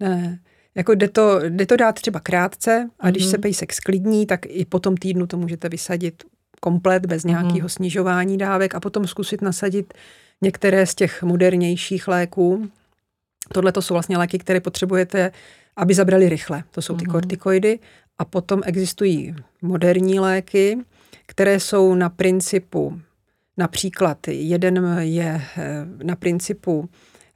Ne. 0.00 0.38
Jako 0.74 0.94
jde 0.94 1.08
to, 1.08 1.40
jde 1.48 1.66
to 1.66 1.76
dát 1.76 1.92
třeba 1.92 2.20
krátce 2.20 2.90
a 3.00 3.10
když 3.10 3.26
mm-hmm. 3.26 3.30
se 3.30 3.38
pejsek 3.38 3.72
sklidní, 3.72 4.26
tak 4.26 4.40
i 4.46 4.64
po 4.64 4.78
tom 4.78 4.96
týdnu 4.96 5.26
to 5.26 5.36
můžete 5.36 5.68
vysadit 5.68 6.24
komplet 6.60 7.06
bez 7.06 7.24
nějakého 7.24 7.68
snižování 7.68 8.38
dávek 8.38 8.74
a 8.74 8.80
potom 8.80 9.06
zkusit 9.06 9.42
nasadit 9.42 9.94
některé 10.42 10.86
z 10.86 10.94
těch 10.94 11.22
modernějších 11.22 12.08
léků. 12.08 12.70
Tohle 13.52 13.72
to 13.72 13.82
jsou 13.82 13.94
vlastně 13.94 14.18
léky, 14.18 14.38
které 14.38 14.60
potřebujete, 14.60 15.32
aby 15.76 15.94
zabrali 15.94 16.28
rychle. 16.28 16.64
To 16.70 16.82
jsou 16.82 16.96
ty 16.96 17.04
kortikoidy. 17.04 17.78
A 18.18 18.24
potom 18.24 18.60
existují 18.64 19.34
moderní 19.62 20.20
léky, 20.20 20.78
které 21.26 21.60
jsou 21.60 21.94
na 21.94 22.08
principu, 22.08 23.00
například 23.56 24.18
jeden 24.28 24.96
je 25.00 25.42
eh, 25.56 25.86
na 26.02 26.16
principu 26.16 26.88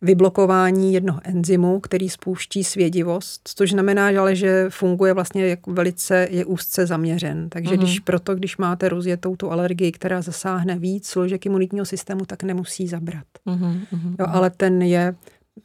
vyblokování 0.02 0.94
jednoho 0.94 1.20
enzymu, 1.24 1.80
který 1.80 2.08
spouští 2.08 2.64
svědivost, 2.64 3.40
což 3.44 3.70
znamená, 3.70 4.12
že 4.12 4.18
ale 4.18 4.36
že 4.36 4.66
funguje 4.68 5.12
vlastně 5.12 5.46
jako 5.46 5.72
velice, 5.72 6.28
je 6.30 6.44
úzce 6.44 6.86
zaměřen. 6.86 7.48
Takže 7.48 7.74
mm-hmm. 7.74 7.78
když 7.78 8.00
proto, 8.00 8.34
když 8.34 8.56
máte 8.56 8.88
rozjetou 8.88 9.36
tu 9.36 9.50
alergii, 9.50 9.92
která 9.92 10.22
zasáhne 10.22 10.78
víc 10.78 11.08
složek 11.08 11.46
imunitního 11.46 11.86
systému, 11.86 12.24
tak 12.24 12.42
nemusí 12.42 12.88
zabrat. 12.88 13.26
Mm-hmm. 13.46 13.80
Jo, 14.18 14.26
ale 14.28 14.50
ten 14.50 14.82
je, 14.82 15.14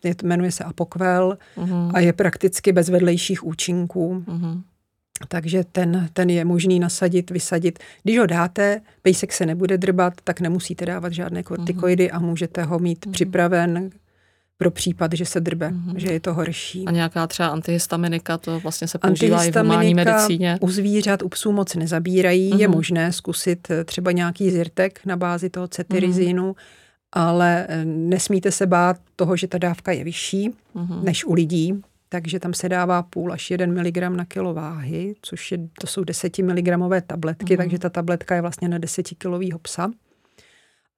je 0.04 0.16
jmenuje 0.24 0.52
se 0.52 0.64
Apokvel 0.64 1.38
mm-hmm. 1.58 1.92
a 1.94 2.00
je 2.00 2.14
prakticky 2.14 2.72
bez 2.72 2.90
vedlejších 2.90 3.44
účinků. 3.44 4.24
Mm-hmm. 4.28 4.62
Takže 5.28 5.64
ten, 5.72 6.10
ten 6.14 6.30
je 6.30 6.46
možný 6.46 6.80
nasadit, 6.80 7.32
vysadit. 7.32 7.80
Když 8.04 8.18
ho 8.18 8.26
dáte, 8.26 8.82
pejsek 9.02 9.34
se 9.34 9.46
nebude 9.46 9.78
drbat, 9.78 10.14
tak 10.24 10.42
nemusíte 10.42 10.86
dávat 10.86 11.14
žádné 11.14 11.44
kortikoidy 11.44 12.12
a 12.12 12.20
můžete 12.20 12.64
ho 12.64 12.80
mít 12.80 13.06
mm-hmm. 13.06 13.12
připraven 13.12 13.90
pro 14.58 14.72
případ, 14.72 15.14
že 15.14 15.26
se 15.26 15.40
drbe, 15.40 15.70
mm-hmm. 15.70 15.96
že 15.96 16.12
je 16.12 16.20
to 16.20 16.34
horší. 16.34 16.86
A 16.86 16.92
nějaká 16.92 17.28
třeba 17.28 17.50
antihistaminika, 17.50 18.38
to 18.38 18.60
vlastně 18.60 18.88
se 18.88 18.98
používá 18.98 19.44
i 19.44 19.52
v 19.52 19.56
humánní 19.56 19.94
medicíně? 19.94 20.58
u 20.62 20.70
zvířat, 20.70 21.24
u 21.24 21.30
psů 21.30 21.52
moc 21.52 21.76
nezabírají. 21.76 22.52
Mm-hmm. 22.52 22.60
Je 22.60 22.68
možné 22.68 23.14
zkusit 23.14 23.68
eh, 23.70 23.84
třeba 23.84 24.12
nějaký 24.12 24.52
zirtek 24.52 25.00
na 25.06 25.18
bázi 25.18 25.50
toho 25.50 25.68
cetirizínu, 25.68 26.52
mm-hmm. 26.52 26.83
Ale 27.14 27.66
eh, 27.70 27.86
nesmíte 27.86 28.52
se 28.52 28.68
bát 28.68 28.98
toho, 29.16 29.38
že 29.38 29.48
ta 29.48 29.58
dávka 29.58 29.92
je 29.92 30.04
vyšší 30.04 30.50
mm-hmm. 30.50 31.04
než 31.04 31.26
u 31.26 31.34
lidí, 31.34 31.82
takže 32.10 32.40
tam 32.40 32.54
se 32.54 32.70
dává 32.70 33.04
půl 33.04 33.34
až 33.34 33.52
jeden 33.52 33.74
miligram 33.74 34.18
na 34.18 34.26
kilo 34.26 34.54
váhy, 34.54 35.16
což 35.22 35.52
je, 35.52 35.58
to 35.80 35.88
jsou 35.88 36.04
desetimiligramové 36.04 37.02
tabletky, 37.02 37.46
mm-hmm. 37.46 37.58
takže 37.58 37.80
ta 37.80 37.90
tabletka 37.90 38.36
je 38.36 38.42
vlastně 38.42 38.70
na 38.70 38.78
desetikilovýho 38.78 39.60
psa. 39.60 39.92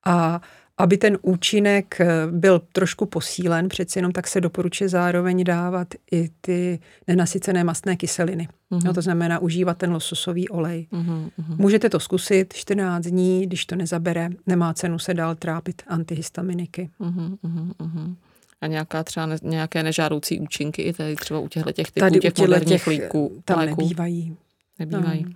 A 0.06 0.42
aby 0.78 0.98
ten 0.98 1.18
účinek 1.22 2.02
eh, 2.02 2.08
byl 2.32 2.62
trošku 2.72 3.06
posílen, 3.06 3.70
přeci 3.70 4.00
jenom 4.00 4.12
tak 4.12 4.28
se 4.28 4.42
doporučuje 4.42 4.90
zároveň 4.90 5.44
dávat 5.44 5.88
i 6.12 6.30
ty 6.42 6.80
nenasycené 7.08 7.64
mastné 7.64 7.96
kyseliny. 7.96 8.48
Mm-hmm. 8.72 8.84
No, 8.86 8.94
to 8.94 9.02
znamená 9.02 9.40
užívat 9.40 9.78
ten 9.78 9.92
lososový 9.92 10.50
olej. 10.50 10.88
Mm-hmm. 10.92 11.30
Můžete 11.58 11.90
to 11.90 12.00
zkusit 12.00 12.54
14 12.54 13.06
dní, 13.06 13.46
když 13.46 13.66
to 13.66 13.76
nezabere, 13.76 14.30
nemá 14.48 14.74
cenu 14.74 15.00
se 15.00 15.14
dál 15.14 15.36
trápit 15.36 15.82
antihistaminiky. 15.88 16.90
Mm-hmm. 17.02 18.16
A 18.62 18.68
nějaká 18.68 19.04
třeba 19.04 19.26
ne, 19.26 19.38
nějaké 19.42 19.84
nežádoucí 19.84 20.40
účinky 20.40 20.82
i 20.82 20.94
tady 20.94 21.16
třeba 21.16 21.40
u 21.40 21.48
těchto 21.48 21.72
těch 21.72 21.92
typů, 21.92 22.00
tady 22.00 22.20
těch 22.20 22.38
moderních 22.38 22.84
těch, 22.84 22.88
líků, 22.88 23.42
tam 23.46 23.60
léků. 23.60 23.82
nebývají. 23.82 24.38
Nebývají. 24.80 25.24
No 25.24 25.32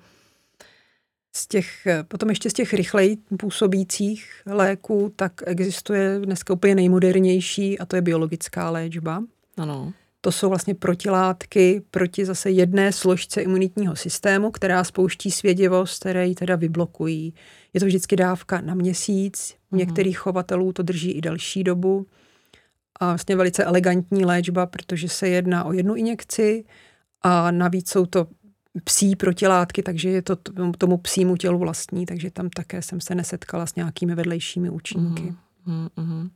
z 1.39 1.47
těch, 1.47 1.87
potom 2.07 2.29
ještě 2.29 2.49
z 2.49 2.53
těch 2.53 2.73
rychleji 2.73 3.17
působících 3.39 4.41
léků, 4.45 5.13
tak 5.15 5.41
existuje 5.45 6.19
dneska 6.19 6.53
úplně 6.53 6.75
nejmodernější 6.75 7.79
a 7.79 7.85
to 7.85 7.95
je 7.95 8.01
biologická 8.01 8.69
léčba. 8.69 9.23
Ano. 9.57 9.93
To 10.21 10.31
jsou 10.31 10.49
vlastně 10.49 10.75
protilátky 10.75 11.81
proti 11.91 12.25
zase 12.25 12.51
jedné 12.51 12.91
složce 12.91 13.41
imunitního 13.41 13.95
systému, 13.95 14.51
která 14.51 14.83
spouští 14.83 15.31
svědivost, 15.31 15.99
které 15.99 16.27
ji 16.27 16.35
teda 16.35 16.55
vyblokují. 16.55 17.33
Je 17.73 17.79
to 17.79 17.85
vždycky 17.85 18.15
dávka 18.15 18.61
na 18.61 18.73
měsíc, 18.73 19.55
u 19.71 19.75
mhm. 19.75 19.79
některých 19.79 20.17
chovatelů 20.17 20.73
to 20.73 20.83
drží 20.83 21.11
i 21.11 21.21
delší 21.21 21.63
dobu. 21.63 22.05
A 22.99 23.05
vlastně 23.05 23.35
velice 23.35 23.63
elegantní 23.63 24.25
léčba, 24.25 24.65
protože 24.65 25.09
se 25.09 25.27
jedná 25.27 25.63
o 25.63 25.73
jednu 25.73 25.95
injekci 25.95 26.65
a 27.21 27.51
navíc 27.51 27.89
jsou 27.89 28.05
to 28.05 28.27
psí 28.83 29.15
protilátky, 29.15 29.83
takže 29.83 30.09
je 30.09 30.21
to 30.21 30.35
tomu 30.77 30.97
psímu 30.97 31.37
tělu 31.37 31.59
vlastní, 31.59 32.05
takže 32.05 32.31
tam 32.31 32.49
také 32.49 32.81
jsem 32.81 33.01
se 33.01 33.15
nesetkala 33.15 33.65
s 33.65 33.75
nějakými 33.75 34.15
vedlejšími 34.15 34.69
účinky. 34.69 35.23
Mm, 35.65 35.89
mm, 35.97 36.05
mm. 36.05 36.29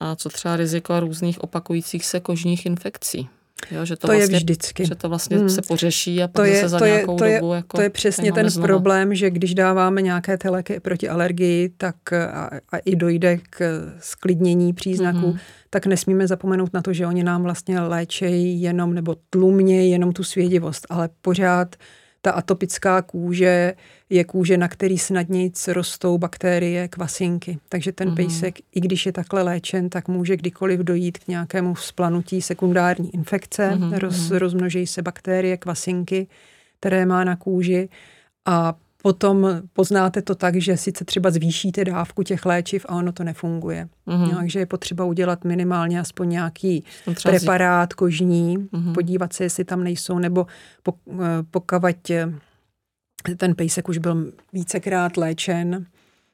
A 0.00 0.16
co 0.16 0.28
třeba 0.28 0.56
riziko 0.56 1.00
různých 1.00 1.44
opakujících 1.44 2.06
se 2.06 2.20
kožních 2.20 2.66
infekcí? 2.66 3.28
Jo, 3.70 3.84
že 3.84 3.96
to, 3.96 4.06
to 4.06 4.12
vlastně, 4.12 4.36
je 4.36 4.38
vždycky. 4.38 4.86
Že 4.86 4.94
to 4.94 5.08
vlastně 5.08 5.38
hmm. 5.38 5.48
se 5.48 5.62
pořeší 5.62 6.22
a 6.22 6.28
to 6.28 6.44
je, 6.44 6.68
za 6.68 6.78
to 6.78 6.86
nějakou 6.86 7.16
to 7.16 7.24
je, 7.24 7.40
dobu 7.40 7.52
jako 7.52 7.76
To 7.76 7.82
je 7.82 7.90
přesně 7.90 8.32
ten 8.32 8.50
znova. 8.50 8.66
problém, 8.66 9.14
že 9.14 9.30
když 9.30 9.54
dáváme 9.54 10.02
nějaké 10.02 10.38
ty 10.38 10.48
léky 10.48 10.80
proti 10.80 11.08
alergii, 11.08 11.68
tak 11.76 12.12
a, 12.12 12.50
a 12.72 12.76
i 12.84 12.96
dojde 12.96 13.38
k 13.50 13.88
sklidnění 14.00 14.72
příznaků, 14.72 15.26
hmm. 15.26 15.38
tak 15.70 15.86
nesmíme 15.86 16.26
zapomenout 16.26 16.72
na 16.72 16.82
to, 16.82 16.92
že 16.92 17.06
oni 17.06 17.24
nám 17.24 17.42
vlastně 17.42 17.80
léčejí 17.80 18.62
jenom 18.62 18.94
nebo 18.94 19.16
tlumnějí 19.30 19.90
jenom 19.90 20.12
tu 20.12 20.24
svědivost, 20.24 20.86
ale 20.90 21.08
pořád 21.22 21.76
ta 22.22 22.30
atopická 22.30 23.02
kůže 23.02 23.74
je 24.10 24.24
kůže, 24.24 24.56
na 24.56 24.68
který 24.68 24.98
snadněji 24.98 25.52
rostou 25.68 26.18
bakterie, 26.18 26.88
kvasinky. 26.88 27.58
Takže 27.68 27.92
ten 27.92 28.08
mm. 28.08 28.14
pejsek, 28.14 28.58
i 28.72 28.80
když 28.80 29.06
je 29.06 29.12
takhle 29.12 29.42
léčen, 29.42 29.90
tak 29.90 30.08
může 30.08 30.36
kdykoliv 30.36 30.80
dojít 30.80 31.18
k 31.18 31.28
nějakému 31.28 31.74
vzplanutí 31.74 32.42
sekundární 32.42 33.14
infekce, 33.14 33.76
mm. 33.76 33.92
roz, 33.92 34.30
rozmnoží 34.30 34.86
se 34.86 35.02
bakterie, 35.02 35.56
kvasinky, 35.56 36.26
které 36.80 37.06
má 37.06 37.24
na 37.24 37.36
kůži 37.36 37.88
a 38.46 38.74
potom 39.02 39.62
poznáte 39.72 40.22
to 40.22 40.34
tak, 40.34 40.56
že 40.56 40.76
sice 40.76 41.04
třeba 41.04 41.30
zvýšíte 41.30 41.84
dávku 41.84 42.22
těch 42.22 42.46
léčiv 42.46 42.86
a 42.88 42.94
ono 42.94 43.12
to 43.12 43.24
nefunguje. 43.24 43.88
Mm-hmm. 44.06 44.36
Takže 44.36 44.58
je 44.58 44.66
potřeba 44.66 45.04
udělat 45.04 45.44
minimálně 45.44 46.00
aspoň 46.00 46.28
nějaký 46.28 46.84
preparát 47.22 47.94
kožní, 47.94 48.58
mm-hmm. 48.58 48.94
podívat 48.94 49.32
se, 49.32 49.44
jestli 49.44 49.64
tam 49.64 49.84
nejsou, 49.84 50.18
nebo 50.18 50.46
eh, 50.88 50.92
pokavať 51.50 52.10
eh, 52.10 52.32
ten 53.36 53.54
pejsek 53.54 53.88
už 53.88 53.98
byl 53.98 54.32
vícekrát 54.52 55.16
léčen, 55.16 55.86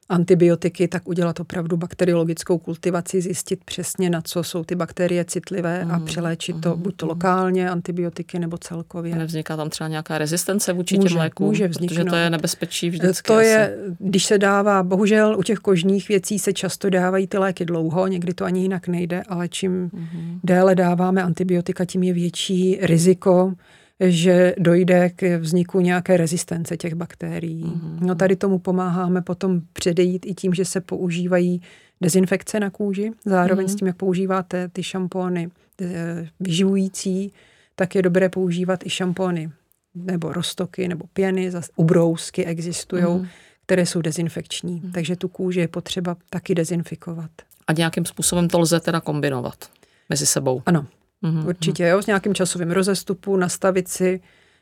antibiotiky, 0.09 0.87
tak 0.87 1.07
udělat 1.07 1.39
opravdu 1.39 1.77
bakteriologickou 1.77 2.57
kultivaci, 2.57 3.21
zjistit 3.21 3.63
přesně, 3.65 4.09
na 4.09 4.21
co 4.21 4.43
jsou 4.43 4.63
ty 4.63 4.75
bakterie 4.75 5.25
citlivé 5.25 5.85
mm, 5.85 5.91
a 5.91 5.99
přeléčit 5.99 6.55
mm, 6.55 6.61
to 6.61 6.77
buď 6.77 6.95
to 6.95 7.05
lokálně, 7.05 7.69
antibiotiky 7.69 8.39
nebo 8.39 8.57
celkově. 8.57 9.15
Nevzniká 9.15 9.57
tam 9.57 9.69
třeba 9.69 9.87
nějaká 9.87 10.17
rezistence 10.17 10.73
vůči 10.73 10.95
může, 10.95 11.09
těm 11.09 11.17
lékům? 11.17 11.47
Může 11.47 11.67
vzniknout. 11.67 11.95
Protože 11.95 12.09
to 12.09 12.15
je 12.15 12.29
nebezpečí 12.29 12.89
vždycky. 12.89 13.27
To 13.27 13.35
asi. 13.35 13.45
je, 13.45 13.77
když 13.99 14.25
se 14.25 14.37
dává, 14.37 14.83
bohužel 14.83 15.35
u 15.39 15.43
těch 15.43 15.59
kožních 15.59 16.07
věcí 16.07 16.39
se 16.39 16.53
často 16.53 16.89
dávají 16.89 17.27
ty 17.27 17.37
léky 17.37 17.65
dlouho, 17.65 18.07
někdy 18.07 18.33
to 18.33 18.45
ani 18.45 18.61
jinak 18.61 18.87
nejde, 18.87 19.23
ale 19.29 19.47
čím 19.47 19.71
mm. 19.71 20.39
déle 20.43 20.75
dáváme 20.75 21.23
antibiotika, 21.23 21.85
tím 21.85 22.03
je 22.03 22.13
větší 22.13 22.77
riziko 22.81 23.53
že 23.99 24.55
dojde 24.59 25.09
k 25.09 25.37
vzniku 25.37 25.79
nějaké 25.79 26.17
rezistence 26.17 26.77
těch 26.77 26.93
bakterií. 26.93 27.63
Mm-hmm. 27.63 27.99
No 28.01 28.15
tady 28.15 28.35
tomu 28.35 28.59
pomáháme 28.59 29.21
potom 29.21 29.61
předejít 29.73 30.25
i 30.25 30.33
tím, 30.33 30.53
že 30.53 30.65
se 30.65 30.81
používají 30.81 31.61
dezinfekce 32.01 32.59
na 32.59 32.69
kůži, 32.69 33.11
zároveň 33.25 33.65
mm-hmm. 33.65 33.69
s 33.69 33.75
tím, 33.75 33.87
jak 33.87 33.97
používáte 33.97 34.67
ty 34.67 34.83
šampóny 34.83 35.49
eh, 35.81 36.27
vyživující, 36.39 37.33
tak 37.75 37.95
je 37.95 38.01
dobré 38.01 38.29
používat 38.29 38.85
i 38.85 38.89
šampóny 38.89 39.51
nebo 39.95 40.33
roztoky 40.33 40.87
nebo 40.87 41.05
pěny, 41.13 41.51
ubrousky 41.75 42.45
existují, 42.45 43.03
mm-hmm. 43.03 43.27
které 43.65 43.85
jsou 43.85 44.01
dezinfekční. 44.01 44.81
Mm-hmm. 44.81 44.91
Takže 44.91 45.15
tu 45.15 45.27
kůži 45.27 45.59
je 45.59 45.67
potřeba 45.67 46.17
taky 46.29 46.55
dezinfikovat. 46.55 47.31
A 47.67 47.73
nějakým 47.73 48.05
způsobem 48.05 48.47
to 48.47 48.59
lze 48.59 48.79
teda 48.79 49.01
kombinovat 49.01 49.69
mezi 50.09 50.25
sebou. 50.25 50.61
Ano, 50.65 50.85
Mm-hmm. 51.23 51.47
Určitě, 51.47 51.87
jo, 51.87 52.01
s 52.01 52.07
nějakým 52.07 52.33
časovým 52.33 52.71
rozestupu, 52.71 53.37
nastavit 53.37 53.87
si, 53.87 54.21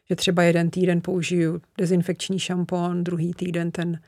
že 0.10 0.16
třeba 0.16 0.44
jeden 0.44 0.70
týden 0.70 1.02
použiju 1.02 1.62
dezinfekční 1.78 2.40
šampon, 2.40 3.04
druhý 3.04 3.34
týden 3.34 3.72
ten 3.72 4.00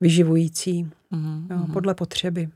vyživující, 0.00 0.84
mm-hmm. 1.12 1.46
jo, 1.50 1.66
podle 1.72 1.94
potřeby. 1.94 2.48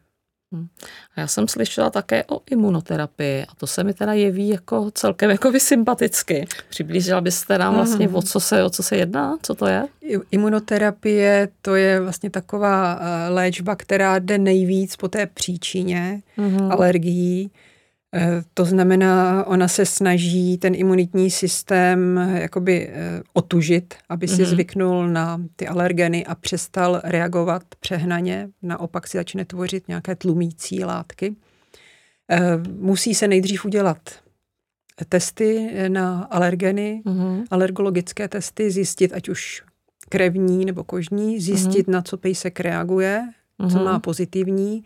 Mhm. 0.53 0.69
A 1.17 1.21
já 1.21 1.27
jsem 1.27 1.49
slyšela 1.49 1.91
také 1.91 2.25
o 2.25 2.41
imunoterapii 2.51 3.45
a 3.45 3.55
to 3.55 3.67
se 3.67 3.85
mi 3.85 3.95
teda 3.95 4.13
jeví 4.13 4.49
jako 4.49 4.91
celkem 4.91 5.31
jako 5.31 5.53
sympaticky. 5.59 6.47
Přiblížila 6.69 7.21
byste 7.21 7.59
nám 7.59 7.75
vlastně, 7.75 8.09
mm. 8.09 8.15
o, 8.15 8.23
co 8.23 8.41
se, 8.41 8.65
o 8.65 8.71
co 8.71 8.83
se 8.83 8.97
jedná? 8.97 9.37
Co 9.43 9.55
to 9.55 9.67
je? 9.67 9.85
Imunoterapie 10.31 11.49
to 11.63 11.75
je 11.75 12.01
vlastně 12.01 12.31
taková 12.31 13.01
eh, 13.01 13.29
léčba, 13.29 13.77
která 13.77 14.19
jde 14.19 14.39
nejvíc 14.39 14.97
po 14.97 15.09
té 15.09 15.27
příčině 15.27 16.23
mm. 16.37 16.73
alergií. 16.73 17.51
Eh, 18.15 18.43
to 18.55 18.65
znamená, 18.65 19.45
ona 19.47 19.69
se 19.69 19.87
snaží 19.87 20.59
ten 20.59 20.75
imunitní 20.75 21.31
systém 21.31 22.19
eh, 22.19 22.41
jakoby 22.41 22.89
eh, 22.89 23.23
otužit, 23.33 23.95
aby 24.09 24.29
si 24.29 24.43
mm-hmm. 24.43 24.47
zvyknul 24.47 25.09
na 25.09 25.43
ty 25.57 25.69
alergeny 25.69 26.27
a 26.27 26.35
přestal 26.35 27.01
reagovat 27.05 27.63
přehnaně. 27.81 28.49
Naopak 28.63 29.07
si 29.07 29.19
začne 29.19 29.45
tvořit 29.45 29.89
nějaké 29.89 30.17
tlumící 30.17 30.85
látky. 30.85 31.37
Musí 32.79 33.15
se 33.15 33.29
nejdřív 33.29 33.65
udělat 33.65 33.99
testy 35.09 35.71
na 35.89 36.23
alergeny, 36.23 37.03
mm-hmm. 37.07 37.45
alergologické 37.51 38.29
testy, 38.29 38.71
zjistit, 38.71 39.13
ať 39.13 39.29
už 39.29 39.63
krevní 40.09 40.65
nebo 40.65 40.85
kožní, 40.85 41.41
zjistit, 41.41 41.87
mm-hmm. 41.87 41.93
na 41.93 42.03
co 42.03 42.17
pejsek 42.17 42.61
reaguje, 42.61 43.29
mm-hmm. 43.61 43.71
co 43.71 43.77
mhm. 43.77 43.85
má 43.85 43.99
pozitivní 43.99 44.85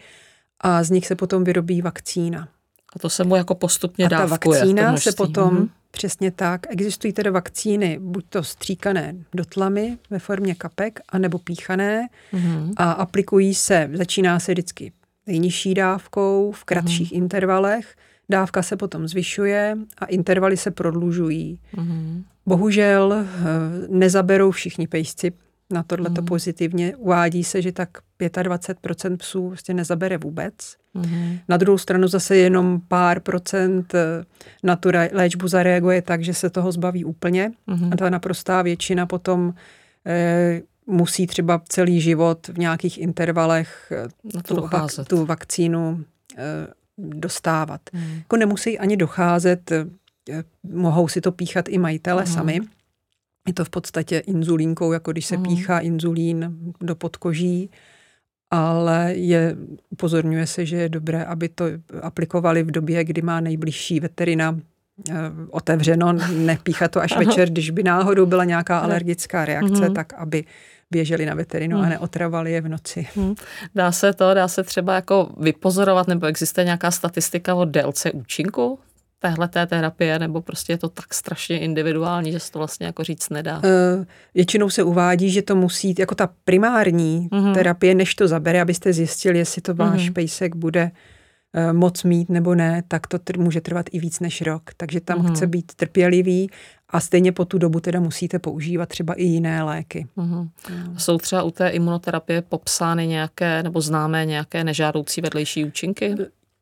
a 0.61 0.83
z 0.83 0.91
nich 0.91 1.07
se 1.07 1.15
potom 1.15 1.45
vyrobí 1.45 1.83
vakcína. 1.83 2.49
A 2.97 2.99
to 2.99 3.11
se 3.11 3.25
mu 3.25 3.37
jako 3.37 3.55
postupně 3.55 4.07
a 4.07 4.09
dávkuje. 4.09 4.59
ta 4.59 4.65
vakcína 4.65 4.97
se 4.97 5.13
potom, 5.13 5.57
mm-hmm. 5.57 5.69
přesně 5.91 6.31
tak, 6.31 6.67
existují 6.69 7.13
tedy 7.13 7.31
vakcíny, 7.31 7.99
buď 8.01 8.25
to 8.29 8.43
stříkané 8.43 9.15
do 9.35 9.45
tlamy 9.45 9.99
ve 10.11 10.19
formě 10.19 10.55
kapek, 10.55 11.01
anebo 11.09 11.39
píchané 11.39 12.09
mm-hmm. 12.33 12.73
a 12.77 12.93
aplikují 12.93 13.55
se, 13.55 13.91
začíná 13.93 14.41
se 14.41 14.53
vždycky 14.53 14.93
nejnižší 15.27 15.75
dávkou 15.75 16.53
v 16.53 16.65
kratších 16.65 17.13
mm-hmm. 17.13 17.17
intervalech, 17.17 17.97
dávka 18.29 18.63
se 18.63 18.77
potom 18.77 19.09
zvyšuje 19.09 19.79
a 19.99 20.05
intervaly 20.05 20.57
se 20.57 20.71
prodlužují. 20.71 21.61
Mm-hmm. 21.77 22.23
Bohužel 22.47 23.13
eh, 23.13 23.27
nezaberou 23.89 24.51
všichni 24.51 24.87
pejsci 24.87 25.33
na 25.71 25.83
tohleto 25.83 26.21
mm. 26.21 26.27
pozitivně. 26.27 26.97
Uvádí 26.97 27.45
se, 27.45 27.63
že 27.63 27.73
tak 27.73 27.89
25% 28.21 29.17
psů 29.17 29.49
vlastně 29.49 29.75
nezabere 29.75 30.19
vůbec. 30.19 30.55
Mm. 30.95 31.39
Na 31.49 31.57
druhou 31.57 31.79
stranu 31.79 32.09
zase 32.09 32.37
jenom 32.37 32.81
pár 32.89 33.21
procent 33.21 33.95
eh, 33.95 34.25
na 34.63 34.77
tu 34.77 34.89
léčbu 35.13 35.49
zareaguje 35.49 36.03
tak, 36.03 36.25
že 36.25 36.35
se 36.35 36.51
toho 36.51 36.73
zbaví 36.73 37.05
úplně. 37.05 37.53
Mm. 37.67 37.93
A 37.93 37.97
ta 37.97 38.11
naprostá 38.11 38.63
většina 38.63 39.07
potom 39.07 39.55
eh, 40.07 40.63
musí 40.87 41.27
třeba 41.27 41.63
celý 41.69 42.01
život 42.01 42.49
v 42.49 42.59
nějakých 42.59 42.99
intervalech 42.99 43.93
eh, 43.93 44.43
tu, 44.43 44.69
vak, 44.73 44.91
tu 45.09 45.27
vakcínu 45.27 46.05
eh, 46.37 46.67
dostávat. 46.99 47.81
Mm. 47.93 48.17
Jako 48.17 48.37
nemusí 48.37 48.79
ani 48.79 48.97
docházet, 48.97 49.73
eh, 49.73 49.85
mohou 50.63 51.09
si 51.09 51.21
to 51.21 51.33
píchat 51.33 51.69
i 51.69 51.79
majitele 51.79 52.23
mm. 52.23 52.33
sami. 52.33 52.61
Je 53.47 53.53
to 53.55 53.65
v 53.65 53.71
podstatě 53.71 54.19
inzulínkou, 54.19 54.93
jako 54.93 55.13
když 55.13 55.27
se 55.27 55.37
mm. 55.37 55.43
píchá 55.43 55.79
inzulín 55.79 56.57
do 56.81 56.95
podkoží, 56.97 57.71
ale 58.51 59.15
je, 59.15 59.57
upozorňuje 59.91 60.47
se, 60.47 60.67
že 60.67 60.77
je 60.77 60.89
dobré, 60.89 61.25
aby 61.25 61.49
to 61.49 61.65
aplikovali 62.03 62.63
v 62.63 62.71
době, 62.71 63.05
kdy 63.05 63.23
má 63.23 63.41
nejbližší 63.41 64.01
veterina 64.01 64.59
eh, 65.11 65.15
otevřeno, 65.51 66.13
nepíchat 66.37 66.91
to 66.91 67.01
až 67.01 67.13
Aha. 67.13 67.21
večer, 67.25 67.51
když 67.51 67.71
by 67.71 67.83
náhodou 67.83 68.27
byla 68.27 68.45
nějaká 68.45 68.79
alergická 68.79 69.45
reakce, 69.45 69.89
mm. 69.89 69.95
tak 69.95 70.13
aby 70.13 70.45
běželi 70.91 71.27
na 71.27 71.35
veterinu 71.35 71.77
hmm. 71.77 71.87
a 71.87 71.89
neotravali 71.89 72.53
je 72.53 72.61
v 72.61 72.69
noci. 72.69 73.07
Hmm. 73.15 73.35
Dá 73.75 73.93
se 73.93 74.13
to, 74.13 74.35
dá 74.35 74.49
se 74.49 74.63
třeba 74.63 74.95
jako 74.95 75.35
vypozorovat, 75.41 76.09
nebo 76.09 76.27
existuje 76.27 76.65
nějaká 76.65 76.91
statistika 76.91 77.55
o 77.55 77.65
délce 77.65 78.13
účinku 78.13 78.79
téhle 79.19 79.49
té 79.49 79.67
terapie, 79.67 80.19
nebo 80.19 80.43
prostě 80.43 80.73
je 80.73 80.79
to 80.79 80.89
tak 80.89 81.15
strašně 81.15 81.59
individuální, 81.59 82.33
že 82.33 82.41
se 82.41 82.53
to 82.53 82.59
vlastně 82.59 82.87
jako 82.87 83.05
říct 83.05 83.31
nedá? 83.31 83.57
Uh, 83.57 84.05
většinou 84.35 84.71
se 84.71 84.83
uvádí, 84.83 85.31
že 85.31 85.43
to 85.43 85.57
musí, 85.57 85.95
jako 85.99 86.15
ta 86.15 86.29
primární 86.45 87.29
uh-huh. 87.33 87.55
terapie, 87.55 87.95
než 87.95 88.15
to 88.15 88.29
zabere, 88.29 88.63
abyste 88.63 88.93
zjistili, 88.93 89.39
jestli 89.39 89.63
to 89.63 89.75
váš 89.75 90.01
uh-huh. 90.01 90.13
pejsek 90.13 90.57
bude 90.57 90.91
uh, 90.91 91.73
moc 91.73 92.03
mít 92.05 92.29
nebo 92.29 92.55
ne, 92.55 92.83
tak 92.89 93.07
to 93.07 93.17
tr- 93.17 93.41
může 93.41 93.61
trvat 93.61 93.87
i 93.93 93.99
víc 93.99 94.21
než 94.21 94.43
rok. 94.43 94.63
Takže 94.77 95.01
tam 95.01 95.19
uh-huh. 95.19 95.35
chce 95.35 95.47
být 95.47 95.75
trpělivý 95.75 96.51
a 96.89 97.01
stejně 97.01 97.33
po 97.33 97.45
tu 97.45 97.59
dobu 97.59 97.81
teda 97.81 98.01
musíte 98.01 98.39
používat 98.39 98.89
třeba 98.89 99.15
i 99.15 99.25
jiné 99.25 99.63
léky. 99.63 100.07
Uh-huh. 100.17 100.49
Jsou 100.97 101.19
třeba 101.19 101.43
u 101.43 101.51
té 101.51 101.69
imunoterapie 101.69 102.43
popsány 102.43 103.07
nějaké 103.07 103.63
nebo 103.63 103.81
známé 103.81 104.27
nějaké 104.27 104.65
nežádoucí 104.65 105.21
vedlejší 105.21 105.65
účinky? 105.65 106.15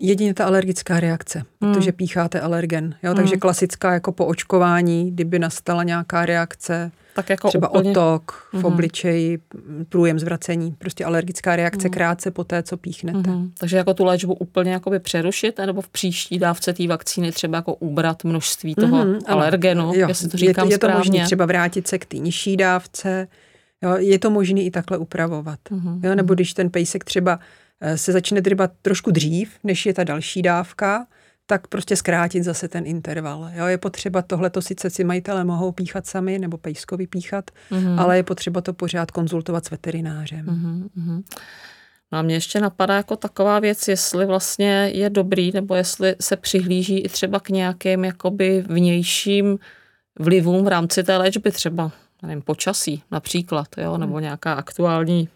Jedině 0.02 0.35
ta 0.35 0.44
alergická 0.44 1.00
reakce, 1.00 1.42
hmm. 1.61 1.75
protože 1.75 1.92
pícháte 1.92 2.40
alergen. 2.40 2.94
Jo? 3.02 3.14
Takže 3.14 3.35
hmm. 3.35 3.40
klasická 3.40 3.92
jako 3.92 4.12
po 4.12 4.26
očkování, 4.26 5.11
kdyby 5.11 5.38
nastala 5.38 5.82
nějaká 5.82 6.26
reakce, 6.26 6.90
tak 7.14 7.30
jako 7.30 7.49
třeba 7.49 7.71
úplně... 7.71 7.90
otok 7.90 8.49
v 8.52 8.54
mm-hmm. 8.54 8.66
obličeji, 8.66 9.38
průjem 9.88 10.18
zvracení, 10.18 10.75
prostě 10.78 11.04
alergická 11.04 11.56
reakce 11.56 11.88
mm. 11.88 11.93
krátce 11.93 12.30
po 12.30 12.45
té, 12.45 12.62
co 12.62 12.76
píchnete. 12.76 13.19
Mm-hmm. 13.19 13.50
Takže 13.58 13.76
jako 13.76 13.95
tu 13.95 14.04
léčbu 14.04 14.34
úplně 14.34 14.73
jakoby 14.73 14.99
přerušit, 14.99 15.58
nebo 15.58 15.80
v 15.80 15.88
příští 15.88 16.38
dávce 16.38 16.73
té 16.73 16.86
vakcíny 16.86 17.32
třeba 17.32 17.58
jako 17.58 17.75
ubrat 17.75 18.25
množství 18.25 18.75
toho 18.75 19.04
mm-hmm, 19.04 19.21
alergenu, 19.26 19.93
jo, 19.95 20.08
jestli 20.08 20.28
to 20.28 20.36
říkám 20.36 20.69
je, 20.69 20.75
je 20.75 20.78
to 20.78 20.88
možné 20.88 21.25
třeba 21.25 21.47
vrátit 21.47 21.88
se 21.88 21.99
k 21.99 22.06
té 22.06 22.17
nižší 22.17 22.56
dávce, 22.56 23.28
jo, 23.82 23.97
je 23.99 24.19
to 24.19 24.30
možné 24.30 24.60
i 24.60 24.71
takhle 24.71 24.99
upravovat. 24.99 25.58
Mm-hmm. 25.71 26.00
Jo, 26.02 26.15
nebo 26.15 26.34
když 26.34 26.54
ten 26.54 26.71
pejsek 26.71 27.04
třeba 27.04 27.38
se 27.97 28.12
začne 28.12 28.40
drbat 28.40 28.73
trošku 28.82 29.10
dřív, 29.10 29.58
než 29.64 29.86
je 29.86 29.95
ta 29.95 30.04
další 30.04 30.42
dávka, 30.42 31.06
tak 31.47 31.66
prostě 31.66 31.97
zkrátit 31.97 32.45
zase 32.45 32.68
ten 32.68 32.86
interval. 32.86 33.50
Jo, 33.54 33.66
je 33.66 33.78
potřeba 33.78 34.23
tohle 34.23 34.50
to 34.50 34.62
sice 34.62 34.90
si 34.90 35.04
majitele 35.04 35.45
mohou 35.45 35.73
píchat 35.73 36.06
sami 36.06 36.38
nebo 36.38 36.58
pejskovi 36.58 37.06
píchat, 37.06 37.50
mm-hmm. 37.71 38.00
ale 38.00 38.16
je 38.16 38.23
potřeba 38.23 38.60
to 38.60 38.73
pořád 38.73 39.10
konzultovat 39.10 39.64
s 39.64 39.71
veterinářem. 39.71 40.47
Mm-hmm. 40.47 41.23
No 42.12 42.18
a 42.18 42.23
mě 42.23 42.34
ještě 42.34 42.60
napadá 42.60 42.97
jako 42.97 43.16
taková 43.16 43.58
věc, 43.60 43.88
jestli 43.88 44.26
vlastně 44.26 44.90
je 44.95 45.10
dobrý, 45.10 45.52
nebo 45.52 45.75
jestli 45.75 46.16
se 46.21 46.36
přihlíží 46.36 46.99
i 46.99 47.08
třeba 47.08 47.40
k 47.40 47.49
nějakým 47.49 48.04
jakoby 48.04 48.64
vnějším 48.68 49.58
vlivům 50.18 50.64
v 50.64 50.68
rámci 50.68 51.02
té 51.02 51.16
léčby, 51.16 51.52
třeba 51.52 51.92
nevím, 52.23 52.42
počasí 52.42 53.02
například, 53.10 53.66
jo, 53.76 53.99
nebo 53.99 54.12
hmm. 54.12 54.23
nějaká 54.23 54.52
aktuální 54.52 55.28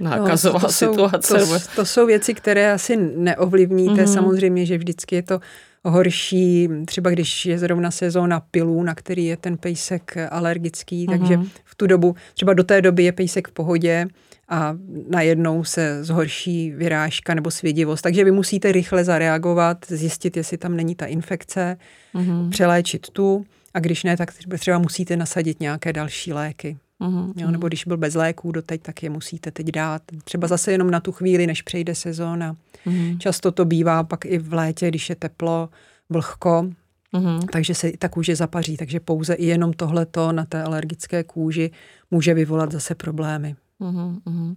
nákazová 0.00 0.58
no, 0.58 0.66
to 0.66 0.72
situace. 0.72 1.40
Jsou, 1.40 1.58
to, 1.58 1.64
to 1.76 1.84
jsou 1.84 2.06
věci, 2.06 2.34
které 2.34 2.72
asi 2.72 2.96
neovlivníte. 2.96 4.04
Mm-hmm. 4.04 4.14
Samozřejmě, 4.14 4.66
že 4.66 4.78
vždycky 4.78 5.14
je 5.14 5.22
to 5.22 5.40
horší, 5.84 6.68
třeba 6.86 7.10
když 7.10 7.46
je 7.46 7.58
zrovna 7.58 7.90
sezóna 7.90 8.40
pilů, 8.40 8.82
na 8.82 8.94
který 8.94 9.24
je 9.24 9.36
ten 9.36 9.56
pejsek 9.56 10.16
alergický, 10.30 11.06
mm-hmm. 11.06 11.18
takže 11.18 11.38
v 11.64 11.74
tu 11.74 11.86
dobu, 11.86 12.14
třeba 12.34 12.54
do 12.54 12.64
té 12.64 12.82
doby 12.82 13.04
je 13.04 13.12
pejsek 13.12 13.48
v 13.48 13.52
pohodě 13.52 14.06
a 14.48 14.76
najednou 15.10 15.64
se 15.64 16.04
zhorší 16.04 16.70
vyrážka 16.70 17.34
nebo 17.34 17.50
svědivost. 17.50 18.02
Takže 18.02 18.24
vy 18.24 18.30
musíte 18.30 18.72
rychle 18.72 19.04
zareagovat, 19.04 19.78
zjistit, 19.88 20.36
jestli 20.36 20.58
tam 20.58 20.76
není 20.76 20.94
ta 20.94 21.06
infekce, 21.06 21.76
mm-hmm. 22.14 22.50
přeléčit 22.50 23.10
tu 23.10 23.44
a 23.74 23.80
když 23.80 24.04
ne, 24.04 24.16
tak 24.16 24.32
třeba 24.58 24.78
musíte 24.78 25.16
nasadit 25.16 25.60
nějaké 25.60 25.92
další 25.92 26.32
léky. 26.32 26.76
Uh-huh, 27.04 27.32
jo, 27.36 27.50
nebo 27.50 27.68
když 27.68 27.84
byl 27.84 27.96
bez 27.96 28.14
léků 28.14 28.52
doteď, 28.52 28.82
tak 28.82 29.02
je 29.02 29.10
musíte 29.10 29.50
teď 29.50 29.66
dát. 29.66 30.02
Třeba 30.24 30.48
zase 30.48 30.72
jenom 30.72 30.90
na 30.90 31.00
tu 31.00 31.12
chvíli, 31.12 31.46
než 31.46 31.62
přejde 31.62 31.94
sezóna. 31.94 32.56
Uh-huh. 32.86 33.18
Často 33.18 33.52
to 33.52 33.64
bývá 33.64 34.04
pak 34.04 34.24
i 34.24 34.38
v 34.38 34.52
létě, 34.52 34.88
když 34.88 35.10
je 35.10 35.16
teplo, 35.16 35.68
vlhko, 36.10 36.66
uh-huh. 37.14 37.46
takže 37.52 37.74
se 37.74 37.92
ta 37.98 38.08
kůže 38.08 38.36
zapaří. 38.36 38.76
Takže 38.76 39.00
pouze 39.00 39.34
i 39.34 39.46
jenom 39.46 39.72
tohleto 39.72 40.32
na 40.32 40.44
té 40.44 40.62
alergické 40.62 41.24
kůži 41.24 41.70
může 42.10 42.34
vyvolat 42.34 42.72
zase 42.72 42.94
problémy. 42.94 43.56
Uh-huh. 43.80 44.56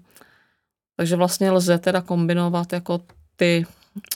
Takže 0.96 1.16
vlastně 1.16 1.52
lze 1.52 1.78
teda 1.78 2.02
kombinovat 2.02 2.74
jako 2.74 3.02
ty 3.36 3.66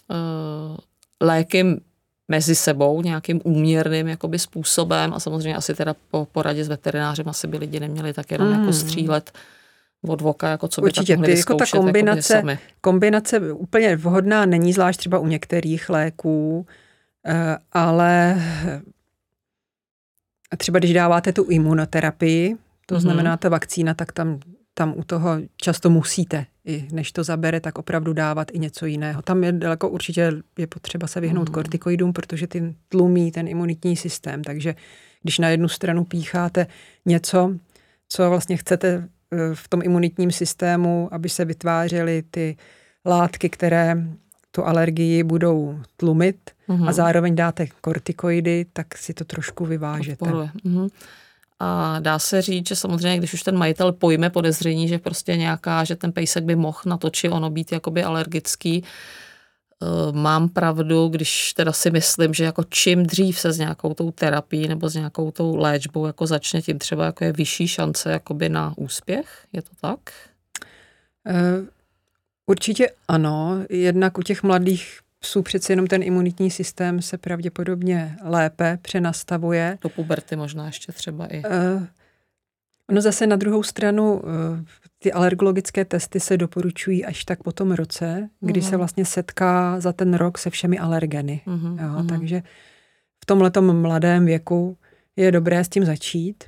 uh, 0.09 0.77
léky 1.21 1.81
mezi 2.31 2.55
sebou 2.55 3.01
nějakým 3.01 3.41
úměrným 3.43 4.07
jakoby 4.07 4.39
způsobem 4.39 5.13
a 5.13 5.19
samozřejmě 5.19 5.55
asi 5.55 5.73
teda 5.75 5.95
po 6.11 6.27
poradě 6.31 6.63
s 6.63 6.67
veterinářem 6.67 7.29
asi 7.29 7.47
by 7.47 7.57
lidi 7.57 7.79
neměli 7.79 8.13
tak 8.13 8.31
jenom 8.31 8.47
jako 8.47 8.61
mm. 8.61 8.67
jako 8.67 8.73
střílet 8.73 9.31
od 10.07 10.21
voka, 10.21 10.49
jako 10.49 10.67
co 10.67 10.81
by 10.81 10.85
Určitě, 10.85 11.17
tak 11.17 11.25
ty, 11.25 11.37
jako 11.37 11.55
ta 11.55 11.65
kombinace, 11.71 12.43
jako 12.45 12.61
kombinace 12.81 13.53
úplně 13.53 13.95
vhodná 13.95 14.45
není, 14.45 14.73
zvlášť 14.73 14.99
třeba 14.99 15.19
u 15.19 15.27
některých 15.27 15.89
léků, 15.89 16.65
eh, 17.25 17.57
ale 17.71 18.41
třeba 20.57 20.79
když 20.79 20.93
dáváte 20.93 21.33
tu 21.33 21.43
imunoterapii, 21.43 22.55
to 22.85 22.95
mm-hmm. 22.95 22.99
znamená 22.99 23.37
ta 23.37 23.49
vakcína, 23.49 23.93
tak 23.93 24.11
tam 24.11 24.39
tam 24.73 24.93
u 24.97 25.03
toho 25.03 25.29
často 25.57 25.89
musíte, 25.89 26.45
i 26.65 26.87
než 26.91 27.11
to 27.11 27.23
zabere, 27.23 27.59
tak 27.59 27.77
opravdu 27.77 28.13
dávat 28.13 28.47
i 28.53 28.59
něco 28.59 28.85
jiného. 28.85 29.21
Tam 29.21 29.43
je 29.43 29.51
daleko 29.51 29.89
určitě 29.89 30.31
je 30.57 30.67
potřeba 30.67 31.07
se 31.07 31.21
vyhnout 31.21 31.49
mm. 31.49 31.53
kortikoidům, 31.53 32.13
protože 32.13 32.47
ty 32.47 32.75
tlumí 32.89 33.31
ten 33.31 33.47
imunitní 33.47 33.95
systém, 33.95 34.43
takže 34.43 34.75
když 35.21 35.39
na 35.39 35.49
jednu 35.49 35.67
stranu 35.67 36.03
pícháte 36.05 36.67
něco, 37.05 37.55
co 38.09 38.29
vlastně 38.29 38.57
chcete 38.57 39.07
eh, 39.31 39.37
v 39.53 39.67
tom 39.67 39.81
imunitním 39.83 40.31
systému, 40.31 41.09
aby 41.11 41.29
se 41.29 41.45
vytvářely 41.45 42.23
ty 42.31 42.57
látky, 43.05 43.49
které 43.49 44.03
tu 44.51 44.65
alergii 44.65 45.23
budou 45.23 45.79
tlumit 45.97 46.51
mm-hmm. 46.69 46.87
a 46.87 46.91
zároveň 46.91 47.35
dáte 47.35 47.67
kortikoidy, 47.81 48.65
tak 48.73 48.97
si 48.97 49.13
to 49.13 49.25
trošku 49.25 49.65
vyvážete. 49.65 50.25
Mm-hmm. 50.25 50.89
A 51.63 51.99
dá 51.99 52.19
se 52.19 52.41
říct, 52.41 52.67
že 52.67 52.75
samozřejmě, 52.75 53.17
když 53.17 53.33
už 53.33 53.43
ten 53.43 53.57
majitel 53.57 53.91
pojme 53.91 54.29
podezření, 54.29 54.87
že 54.87 54.99
prostě 54.99 55.37
nějaká, 55.37 55.83
že 55.83 55.95
ten 55.95 56.11
pejsek 56.11 56.43
by 56.43 56.55
mohl 56.55 56.79
na 56.85 56.97
to 56.97 57.09
či 57.09 57.29
ono 57.29 57.49
být 57.49 57.71
jakoby 57.71 58.03
alergický, 58.03 58.83
eh, 58.83 59.85
mám 60.11 60.49
pravdu, 60.49 61.07
když 61.07 61.53
teda 61.53 61.71
si 61.71 61.91
myslím, 61.91 62.33
že 62.33 62.43
jako 62.43 62.63
čím 62.69 63.05
dřív 63.05 63.39
se 63.39 63.51
s 63.51 63.57
nějakou 63.57 63.93
tou 63.93 64.11
terapií 64.11 64.67
nebo 64.67 64.89
s 64.89 64.95
nějakou 64.95 65.31
tou 65.31 65.55
léčbou 65.55 66.05
jako 66.05 66.27
začne, 66.27 66.61
tím 66.61 66.79
třeba 66.79 67.05
jako 67.05 67.23
je 67.23 67.33
vyšší 67.33 67.67
šance 67.67 68.11
jakoby 68.11 68.49
na 68.49 68.73
úspěch, 68.77 69.45
je 69.53 69.61
to 69.61 69.71
tak? 69.81 69.99
Uh, 71.29 71.67
určitě 72.45 72.89
ano, 73.07 73.65
jednak 73.69 74.17
u 74.17 74.21
těch 74.21 74.43
mladých 74.43 74.99
psů 75.21 75.41
přeci 75.41 75.71
jenom 75.71 75.87
ten 75.87 76.03
imunitní 76.03 76.51
systém 76.51 77.01
se 77.01 77.17
pravděpodobně 77.17 78.17
lépe 78.23 78.79
přenastavuje. 78.81 79.77
Do 79.81 79.89
puberty 79.89 80.35
možná 80.35 80.65
ještě 80.65 80.91
třeba 80.91 81.25
i. 81.25 81.43
Uh, 81.45 81.83
No 82.91 83.01
zase 83.01 83.27
na 83.27 83.35
druhou 83.35 83.63
stranu 83.63 84.21
eh, 84.23 84.63
ty 84.99 85.11
alergologické 85.11 85.85
testy 85.85 86.19
se 86.19 86.37
doporučují 86.37 87.05
až 87.05 87.25
tak 87.25 87.43
po 87.43 87.51
tom 87.51 87.71
roce, 87.71 88.29
kdy 88.39 88.59
mm-hmm. 88.59 88.69
se 88.69 88.77
vlastně 88.77 89.05
setká 89.05 89.79
za 89.79 89.93
ten 89.93 90.13
rok 90.13 90.37
se 90.37 90.49
všemi 90.49 90.79
alergeny. 90.79 91.41
Mm-hmm. 91.47 91.83
Jo, 91.83 91.89
mm-hmm. 91.89 92.07
Takže 92.07 92.43
v 93.23 93.25
tomhletom 93.25 93.81
mladém 93.81 94.25
věku 94.25 94.77
je 95.15 95.31
dobré 95.31 95.63
s 95.63 95.69
tím 95.69 95.85
začít. 95.85 96.43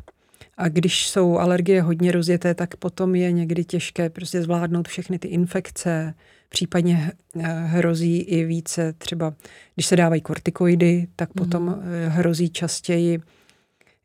A 0.58 0.70
když 0.70 1.10
jsou 1.10 1.38
alergie 1.38 1.82
hodně 1.82 2.12
rozjeté, 2.12 2.56
tak 2.56 2.76
potom 2.76 3.16
je 3.16 3.32
někdy 3.32 3.64
těžké 3.66 4.10
prostě 4.10 4.42
zvládnout 4.42 4.88
všechny 4.88 5.20
ty 5.20 5.28
infekce, 5.28 6.14
případně 6.54 7.12
eh, 7.40 7.42
hrozí 7.66 8.18
i 8.18 8.46
více 8.46 8.94
třeba, 8.94 9.34
když 9.76 9.86
se 9.86 9.96
dávají 9.96 10.22
kortikoidy, 10.22 11.08
tak 11.16 11.30
mhm. 11.30 11.46
potom 11.46 11.64
mm. 11.64 11.82
hrozí 12.08 12.50
častěji 12.50 13.20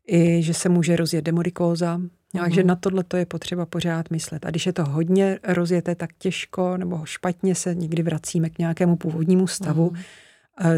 i, 0.07 0.43
že 0.43 0.53
se 0.53 0.69
může 0.69 0.95
rozjet 0.95 1.25
demodikóza. 1.25 1.97
Mm. 1.97 2.09
Takže 2.39 2.63
na 2.63 2.75
tohle 2.75 3.03
to 3.03 3.17
je 3.17 3.25
potřeba 3.25 3.65
pořád 3.65 4.11
myslet. 4.11 4.45
A 4.45 4.49
když 4.49 4.65
je 4.65 4.73
to 4.73 4.85
hodně 4.85 5.39
rozjeté, 5.43 5.95
tak 5.95 6.09
těžko 6.17 6.77
nebo 6.77 7.05
špatně 7.05 7.55
se 7.55 7.75
někdy 7.75 8.03
vracíme 8.03 8.49
k 8.49 8.59
nějakému 8.59 8.95
původnímu 8.95 9.47
stavu, 9.47 9.91
mm. 9.91 9.99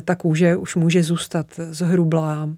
ta 0.06 0.16
kůže 0.16 0.56
už 0.56 0.76
může 0.76 1.04
zůstat 1.04 1.48
zhrublá, 1.72 2.46
mm. 2.46 2.58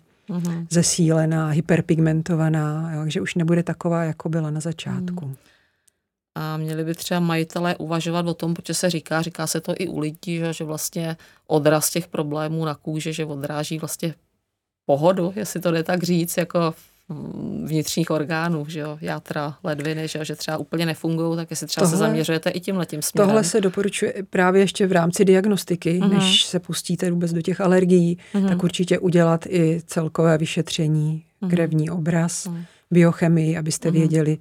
zesílená, 0.70 1.50
hyperpigmentovaná, 1.50 2.92
jo, 2.94 3.02
takže 3.02 3.22
už 3.22 3.36
nebude 3.36 3.64
taková, 3.64 4.04
jako 4.04 4.30
byla 4.30 4.50
na 4.50 4.60
začátku. 4.60 5.26
Mm. 5.26 5.36
A 6.36 6.58
měli 6.58 6.84
by 6.84 6.94
třeba 6.94 7.20
majitelé 7.20 7.76
uvažovat 7.76 8.28
o 8.28 8.34
tom, 8.34 8.54
protože 8.54 8.74
se 8.74 8.90
říká, 8.90 9.22
říká 9.22 9.48
se 9.48 9.62
to 9.62 9.74
i 9.78 9.88
u 9.88 10.00
lidí, 10.00 10.38
že, 10.38 10.54
že 10.54 10.64
vlastně 10.64 11.18
odraz 11.48 11.90
těch 11.90 12.08
problémů 12.08 12.66
na 12.66 12.76
kůži, 12.76 13.14
že 13.14 13.26
odráží 13.26 13.80
vlastně 13.80 14.16
pohodu, 14.86 15.34
jestli 15.36 15.60
to 15.60 15.72
jde 15.72 15.84
tak 15.84 16.04
říct, 16.04 16.38
jako 16.38 16.74
vnitřních 17.64 18.12
orgánů, 18.12 18.66
že 18.68 18.80
jo, 18.80 18.98
játra, 19.02 19.58
ledviny, 19.64 20.08
že, 20.08 20.20
jo, 20.20 20.26
že 20.26 20.36
třeba 20.36 20.58
úplně 20.58 20.86
nefungují, 20.86 21.36
tak 21.36 21.50
jestli 21.50 21.68
třeba 21.68 21.86
tohle, 21.86 21.98
se 21.98 22.00
zaměřujete 22.00 22.50
i 22.50 22.60
tím 22.60 22.78
letím 22.78 23.02
směrem. 23.02 23.30
Tohle 23.30 23.44
se 23.44 23.62
doporučuje 23.62 24.14
právě 24.30 24.62
ještě 24.62 24.88
v 24.88 24.92
rámci 24.92 25.26
diagnostiky, 25.26 26.00
uh-huh. 26.00 26.14
než 26.14 26.46
se 26.46 26.60
pustíte 26.60 27.12
vůbec 27.12 27.34
do 27.34 27.42
těch 27.42 27.62
alergií, 27.62 28.18
uh-huh. 28.34 28.48
tak 28.48 28.64
určitě 28.64 29.00
udělat 29.00 29.46
i 29.46 29.82
celkové 29.86 30.38
vyšetření, 30.38 31.24
uh-huh. 31.42 31.50
krevní 31.50 31.90
obraz, 31.90 32.46
uh-huh. 32.46 32.66
biochemii, 32.92 33.58
abyste 33.58 33.90
uh-huh. 33.90 33.94
věděli, 33.94 34.38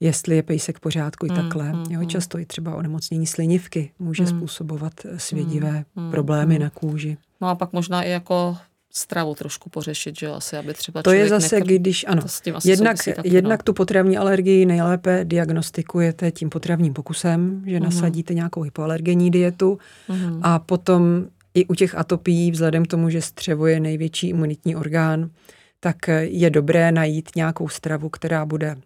jestli 0.00 0.36
je 0.36 0.42
pejsek 0.42 0.76
v 0.76 0.80
pořádku 0.80 1.26
i 1.26 1.30
mm, 1.30 1.36
takhle. 1.36 1.72
Mm, 1.72 1.84
jo, 1.90 2.04
často 2.04 2.38
i 2.38 2.46
třeba 2.46 2.74
onemocnění 2.74 3.26
slinivky 3.26 3.90
může 3.98 4.22
mm. 4.22 4.28
způsobovat 4.28 4.92
eh, 5.04 5.18
svědivé 5.18 5.84
mm, 5.96 6.10
problémy 6.10 6.54
mm. 6.54 6.60
na 6.60 6.70
kůži. 6.70 7.16
No 7.40 7.48
a 7.48 7.54
pak 7.54 7.72
možná 7.72 8.02
i 8.02 8.10
jako 8.10 8.56
stravu 8.96 9.34
trošku 9.34 9.70
pořešit, 9.70 10.18
že 10.18 10.26
jo, 10.26 10.32
asi, 10.32 10.56
aby 10.56 10.74
třeba 10.74 11.02
To 11.02 11.12
je 11.12 11.28
zase, 11.28 11.56
nekr... 11.56 11.66
když, 11.66 12.04
ano, 12.08 12.22
jednak, 12.64 13.04
taky, 13.04 13.28
jednak 13.28 13.60
no. 13.60 13.64
tu 13.64 13.72
potravní 13.72 14.18
alergii 14.18 14.66
nejlépe 14.66 15.24
diagnostikujete 15.24 16.30
tím 16.30 16.50
potravním 16.50 16.92
pokusem, 16.92 17.62
že 17.66 17.80
mm 17.80 17.84
nasadíte 17.84 18.34
nějakou 18.34 18.62
hypoalergenní 18.62 19.30
dietu 19.30 19.78
mm 20.08 20.40
a 20.42 20.58
potom 20.58 21.26
i 21.54 21.66
u 21.66 21.74
těch 21.74 21.94
atopií, 21.94 22.50
vzhledem 22.50 22.84
k 22.84 22.88
tomu, 22.88 23.10
že 23.10 23.22
střevo 23.22 23.66
je 23.66 23.80
největší 23.80 24.28
imunitní 24.28 24.76
orgán, 24.76 25.30
tak 25.80 25.96
je 26.20 26.50
dobré 26.50 26.92
najít 26.92 27.30
nějakou 27.36 27.68
stravu, 27.68 28.08
která 28.08 28.46
bude 28.46 28.76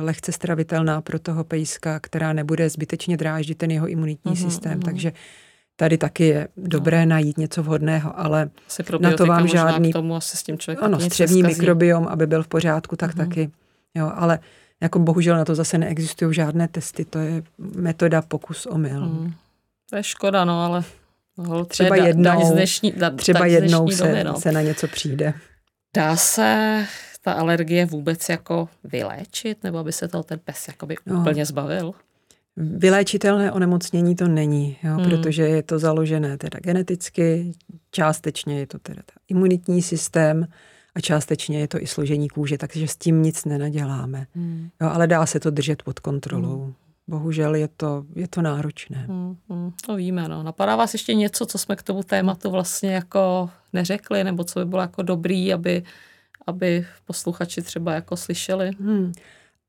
lehce 0.00 0.32
stravitelná 0.32 1.00
pro 1.00 1.18
toho 1.18 1.44
pejska, 1.44 2.00
která 2.00 2.32
nebude 2.32 2.70
zbytečně 2.70 3.16
dráždit 3.16 3.58
ten 3.58 3.70
jeho 3.70 3.88
imunitní 3.88 4.32
mm-hmm, 4.32 4.48
systém. 4.48 4.80
Mm-hmm. 4.80 4.84
Takže 4.84 5.12
tady 5.76 5.98
taky 5.98 6.26
je 6.26 6.48
dobré 6.56 7.06
no. 7.06 7.10
najít 7.10 7.38
něco 7.38 7.62
vhodného, 7.62 8.20
ale 8.20 8.50
na 9.00 9.12
to 9.12 9.26
vám 9.26 9.48
žádný... 9.48 9.90
K 9.90 9.92
tomu 9.92 10.16
asi 10.16 10.36
s 10.36 10.42
tím 10.42 10.58
člověk 10.58 10.82
ano, 10.82 11.00
střevní 11.00 11.42
mikrobiom, 11.42 12.06
aby 12.06 12.26
byl 12.26 12.42
v 12.42 12.48
pořádku, 12.48 12.96
tak 12.96 13.14
mm-hmm. 13.14 13.28
taky. 13.28 13.50
Jo, 13.94 14.12
ale 14.14 14.38
jako 14.80 14.98
bohužel 14.98 15.36
na 15.36 15.44
to 15.44 15.54
zase 15.54 15.78
neexistují 15.78 16.34
žádné 16.34 16.68
testy, 16.68 17.04
to 17.04 17.18
je 17.18 17.42
metoda 17.58 18.22
pokus 18.22 18.66
omyl. 18.66 19.00
Mm. 19.00 19.32
To 19.90 19.96
je 19.96 20.02
škoda, 20.02 20.44
no, 20.44 20.64
ale 20.64 20.84
hol, 21.36 21.64
třeba 21.64 21.96
jednou, 21.96 22.52
dnešní, 22.52 22.92
da, 22.92 23.10
třeba 23.10 23.46
jednou 23.46 23.90
se, 23.90 24.04
doby, 24.04 24.24
no. 24.24 24.40
se 24.40 24.52
na 24.52 24.62
něco 24.62 24.88
přijde. 24.88 25.34
Dá 25.96 26.16
se 26.16 26.84
ta 27.20 27.32
alergie 27.32 27.86
vůbec 27.86 28.28
jako 28.28 28.68
vyléčit, 28.84 29.64
nebo 29.64 29.78
aby 29.78 29.92
se 29.92 30.08
to 30.08 30.22
ten 30.22 30.38
pes 30.44 30.68
jakoby 30.68 30.96
no. 31.06 31.20
úplně 31.20 31.46
zbavil? 31.46 31.92
Vyléčitelné 32.56 33.52
onemocnění 33.52 34.16
to 34.16 34.28
není, 34.28 34.76
jo, 34.82 34.94
hmm. 34.94 35.10
protože 35.10 35.42
je 35.42 35.62
to 35.62 35.78
založené 35.78 36.38
teda 36.38 36.58
geneticky, 36.62 37.52
částečně 37.90 38.58
je 38.58 38.66
to 38.66 38.78
teda 38.78 39.02
imunitní 39.28 39.82
systém 39.82 40.46
a 40.94 41.00
částečně 41.00 41.60
je 41.60 41.68
to 41.68 41.82
i 41.82 41.86
složení 41.86 42.28
kůže, 42.28 42.58
takže 42.58 42.88
s 42.88 42.96
tím 42.96 43.22
nic 43.22 43.44
nenaděláme. 43.44 44.26
Hmm. 44.34 44.68
Jo, 44.80 44.88
ale 44.92 45.06
dá 45.06 45.26
se 45.26 45.40
to 45.40 45.50
držet 45.50 45.82
pod 45.82 46.00
kontrolou. 46.00 46.62
Hmm. 46.62 46.74
Bohužel 47.08 47.54
je 47.54 47.68
to, 47.76 48.04
je 48.14 48.28
to 48.28 48.42
náročné. 48.42 49.04
Hmm, 49.08 49.36
hmm, 49.50 49.72
to 49.86 49.96
víme. 49.96 50.28
No. 50.28 50.42
Napadá 50.42 50.76
vás 50.76 50.92
ještě 50.92 51.14
něco, 51.14 51.46
co 51.46 51.58
jsme 51.58 51.76
k 51.76 51.82
tomu 51.82 52.02
tématu 52.02 52.50
vlastně 52.50 52.94
jako 52.94 53.50
neřekli, 53.72 54.24
nebo 54.24 54.44
co 54.44 54.58
by 54.58 54.64
bylo 54.64 54.82
jako 54.82 55.02
dobrý, 55.02 55.52
aby 55.52 55.82
aby 56.48 56.86
posluchači 57.04 57.62
třeba 57.62 57.94
jako 57.94 58.16
slyšeli? 58.16 58.70
Hmm. 58.80 59.12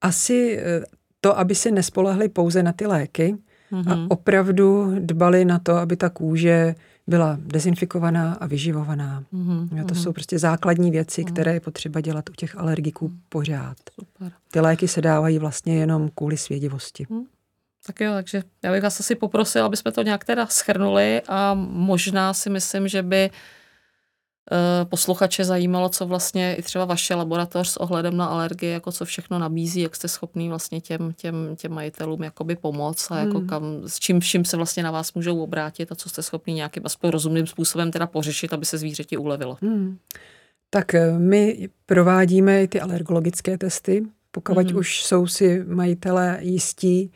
Asi 0.01 0.59
eh, 0.59 0.83
to, 1.21 1.39
aby 1.39 1.55
si 1.55 1.71
nespolehli 1.71 2.29
pouze 2.29 2.63
na 2.63 2.71
ty 2.71 2.85
léky 2.85 3.37
mm-hmm. 3.71 3.91
a 3.91 3.95
mhm. 3.95 4.07
opravdu 4.09 4.95
dbali 4.99 5.45
na 5.45 5.59
to, 5.59 5.75
aby 5.75 5.97
ta 5.97 6.09
kůže 6.09 6.75
byla 7.07 7.37
dezinfikovaná 7.41 8.33
a 8.33 8.47
vyživovaná. 8.47 9.23
Mm-hmm. 9.33 9.85
To 9.85 9.95
jsou 9.95 10.13
prostě 10.13 10.39
základní 10.39 10.91
věci, 10.91 11.21
mm-hmm. 11.21 11.33
které 11.33 11.53
je 11.53 11.59
potřeba 11.59 12.01
dělat 12.01 12.29
u 12.29 12.33
těch 12.33 12.57
alergiků 12.57 13.11
pořád. 13.29 13.77
Super. 13.93 14.31
Ty 14.51 14.59
léky 14.59 14.87
se 14.87 15.01
dávají 15.01 15.39
vlastně 15.39 15.75
jenom 15.75 16.09
kvůli 16.15 16.37
svědivosti. 16.37 17.05
Mm. 17.09 17.23
Tak 17.85 18.01
jo, 18.01 18.13
takže 18.13 18.43
já 18.63 18.71
bych 18.71 18.83
vás 18.83 18.99
asi 18.99 19.15
poprosil, 19.15 19.65
aby 19.65 19.77
jsme 19.77 19.91
to 19.91 20.01
nějak 20.01 20.25
teda 20.25 20.47
schrnuli 20.47 21.21
a 21.27 21.53
možná 21.69 22.33
si 22.33 22.49
myslím, 22.49 22.87
že 22.87 23.03
by 23.03 23.29
Eh, 23.29 23.31
posluchače 24.83 25.45
zajímalo, 25.45 25.89
co 25.89 26.05
vlastně 26.05 26.55
i 26.55 26.61
třeba 26.61 26.85
vaše 26.85 27.15
laboratoř 27.15 27.67
s 27.69 27.77
ohledem 27.77 28.17
na 28.17 28.25
alergie, 28.25 28.73
jako 28.73 28.91
co 28.91 29.05
všechno 29.05 29.39
nabízí, 29.39 29.81
jak 29.81 29.95
jste 29.95 30.07
schopný 30.07 30.49
vlastně 30.49 30.81
těm, 30.81 31.13
těm, 31.13 31.55
těm 31.55 31.73
majitelům 31.73 32.23
jakoby 32.23 32.55
pomoct 32.55 33.11
a 33.11 33.19
jako 33.19 33.37
hmm. 33.37 33.47
kam, 33.47 33.63
s 33.87 33.99
čím 33.99 34.19
vším 34.19 34.45
se 34.45 34.57
vlastně 34.57 34.83
na 34.83 34.91
vás 34.91 35.13
můžou 35.13 35.43
obrátit 35.43 35.91
a 35.91 35.95
co 35.95 36.09
jste 36.09 36.23
schopný 36.23 36.53
nějakým 36.53 36.83
aspoň 36.85 37.09
rozumným 37.09 37.47
způsobem 37.47 37.91
teda 37.91 38.07
pořešit, 38.07 38.53
aby 38.53 38.65
se 38.65 38.77
zvířeti 38.77 39.17
ulevilo. 39.17 39.57
Hmm. 39.61 39.97
Tak 40.69 40.93
eh, 40.93 41.19
my 41.19 41.69
provádíme 41.85 42.67
ty 42.67 42.81
alergologické 42.81 43.57
testy, 43.57 44.03
pokud 44.31 44.67
hmm. 44.69 44.77
už 44.77 45.05
jsou 45.05 45.27
si 45.27 45.63
majitelé 45.67 46.37
jistí, 46.41 47.11
Eh, 47.11 47.15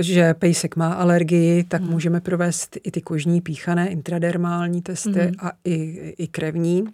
že 0.00 0.34
pejsek 0.34 0.76
má 0.76 0.92
alergii, 0.92 1.64
tak 1.64 1.82
hmm. 1.82 1.90
můžeme 1.90 2.20
provést 2.20 2.76
i 2.84 2.90
ty 2.90 3.00
kožní 3.00 3.40
píchané 3.40 3.88
intradermální 3.88 4.82
testy 4.82 5.10
hmm. 5.10 5.34
a 5.38 5.52
i, 5.64 5.74
i 6.18 6.26
krevní. 6.28 6.84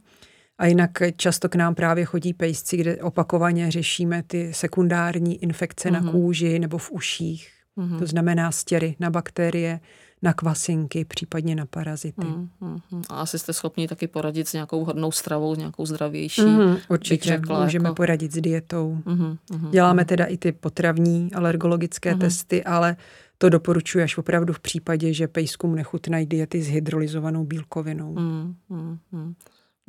A 0.58 0.66
jinak 0.66 0.90
často 1.16 1.48
k 1.48 1.54
nám 1.54 1.74
právě 1.74 2.04
chodí 2.04 2.34
pejsci, 2.34 2.76
kde 2.76 2.96
opakovaně 2.96 3.70
řešíme 3.70 4.22
ty 4.26 4.54
sekundární 4.54 5.42
infekce 5.42 5.90
hmm. 5.90 6.06
na 6.06 6.12
kůži 6.12 6.58
nebo 6.58 6.78
v 6.78 6.90
uších. 6.90 7.48
Hmm. 7.76 7.98
To 7.98 8.06
znamená 8.06 8.52
stěry 8.52 8.96
na 9.00 9.10
bakterie, 9.10 9.80
na 10.22 10.32
kvasinky, 10.32 11.04
případně 11.04 11.56
na 11.56 11.66
parazity. 11.66 12.26
Mm, 12.26 12.48
mm, 12.60 12.78
mm. 12.90 13.02
A 13.10 13.14
asi 13.14 13.38
jste 13.38 13.52
schopni 13.52 13.88
taky 13.88 14.06
poradit 14.06 14.48
s 14.48 14.52
nějakou 14.52 14.84
hodnou 14.84 15.12
stravou, 15.12 15.54
nějakou 15.54 15.86
zdravější. 15.86 16.42
Mm, 16.42 16.76
určitě, 16.88 17.28
řekla, 17.28 17.64
můžeme 17.64 17.88
jako... 17.88 17.94
poradit 17.94 18.32
s 18.32 18.40
dietou. 18.40 18.98
Mm, 19.04 19.36
mm, 19.52 19.70
Děláme 19.70 20.02
mm. 20.02 20.06
teda 20.06 20.24
i 20.24 20.36
ty 20.36 20.52
potravní 20.52 21.32
alergologické 21.34 22.14
mm. 22.14 22.20
testy, 22.20 22.64
ale 22.64 22.96
to 23.38 23.48
doporučuji 23.48 24.04
až 24.04 24.18
opravdu 24.18 24.52
v 24.52 24.60
případě, 24.60 25.12
že 25.12 25.28
pejskům 25.28 25.74
nechutnají 25.74 26.26
diety 26.26 26.62
s 26.62 26.68
hydrolyzovanou 26.68 27.44
bílkovinou. 27.44 28.14
Mm, 28.14 28.54
mm, 28.68 28.98
mm. 29.12 29.34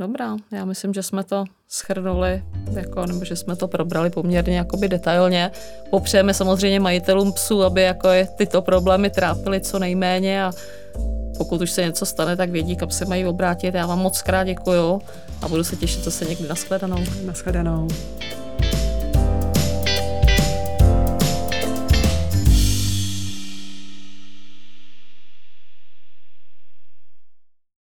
Dobrá, 0.04 0.38
já 0.52 0.66
myslím, 0.66 0.94
že 0.94 1.04
jsme 1.04 1.24
to 1.24 1.44
schrnuli, 1.68 2.44
jako, 2.72 3.06
nebo 3.06 3.26
že 3.26 3.36
jsme 3.36 3.56
to 3.56 3.68
probrali 3.68 4.10
poměrně 4.10 4.58
jakoby 4.58 4.90
detailně. 4.90 5.52
Popřejeme 5.90 6.34
samozřejmě 6.34 6.80
majitelům 6.80 7.34
psů, 7.34 7.64
aby 7.64 7.82
jako 7.82 8.08
je 8.08 8.28
tyto 8.28 8.62
problémy 8.62 9.10
trápily 9.10 9.62
co 9.62 9.80
nejméně 9.80 10.44
a 10.44 10.52
pokud 11.38 11.62
už 11.62 11.72
se 11.72 11.82
něco 11.82 12.06
stane, 12.06 12.36
tak 12.36 12.50
vědí, 12.50 12.76
kam 12.76 12.92
se 12.92 13.06
mají 13.06 13.26
obrátit. 13.26 13.76
Já 13.76 13.86
vám 13.86 14.00
moc 14.00 14.22
krát 14.22 14.44
děkuju 14.44 15.02
a 15.42 15.48
budu 15.48 15.64
se 15.64 15.76
těšit 15.76 16.04
zase 16.04 16.26
někdy. 16.26 16.48
Naschledanou. 16.48 17.04
Naschledanou. 17.26 17.88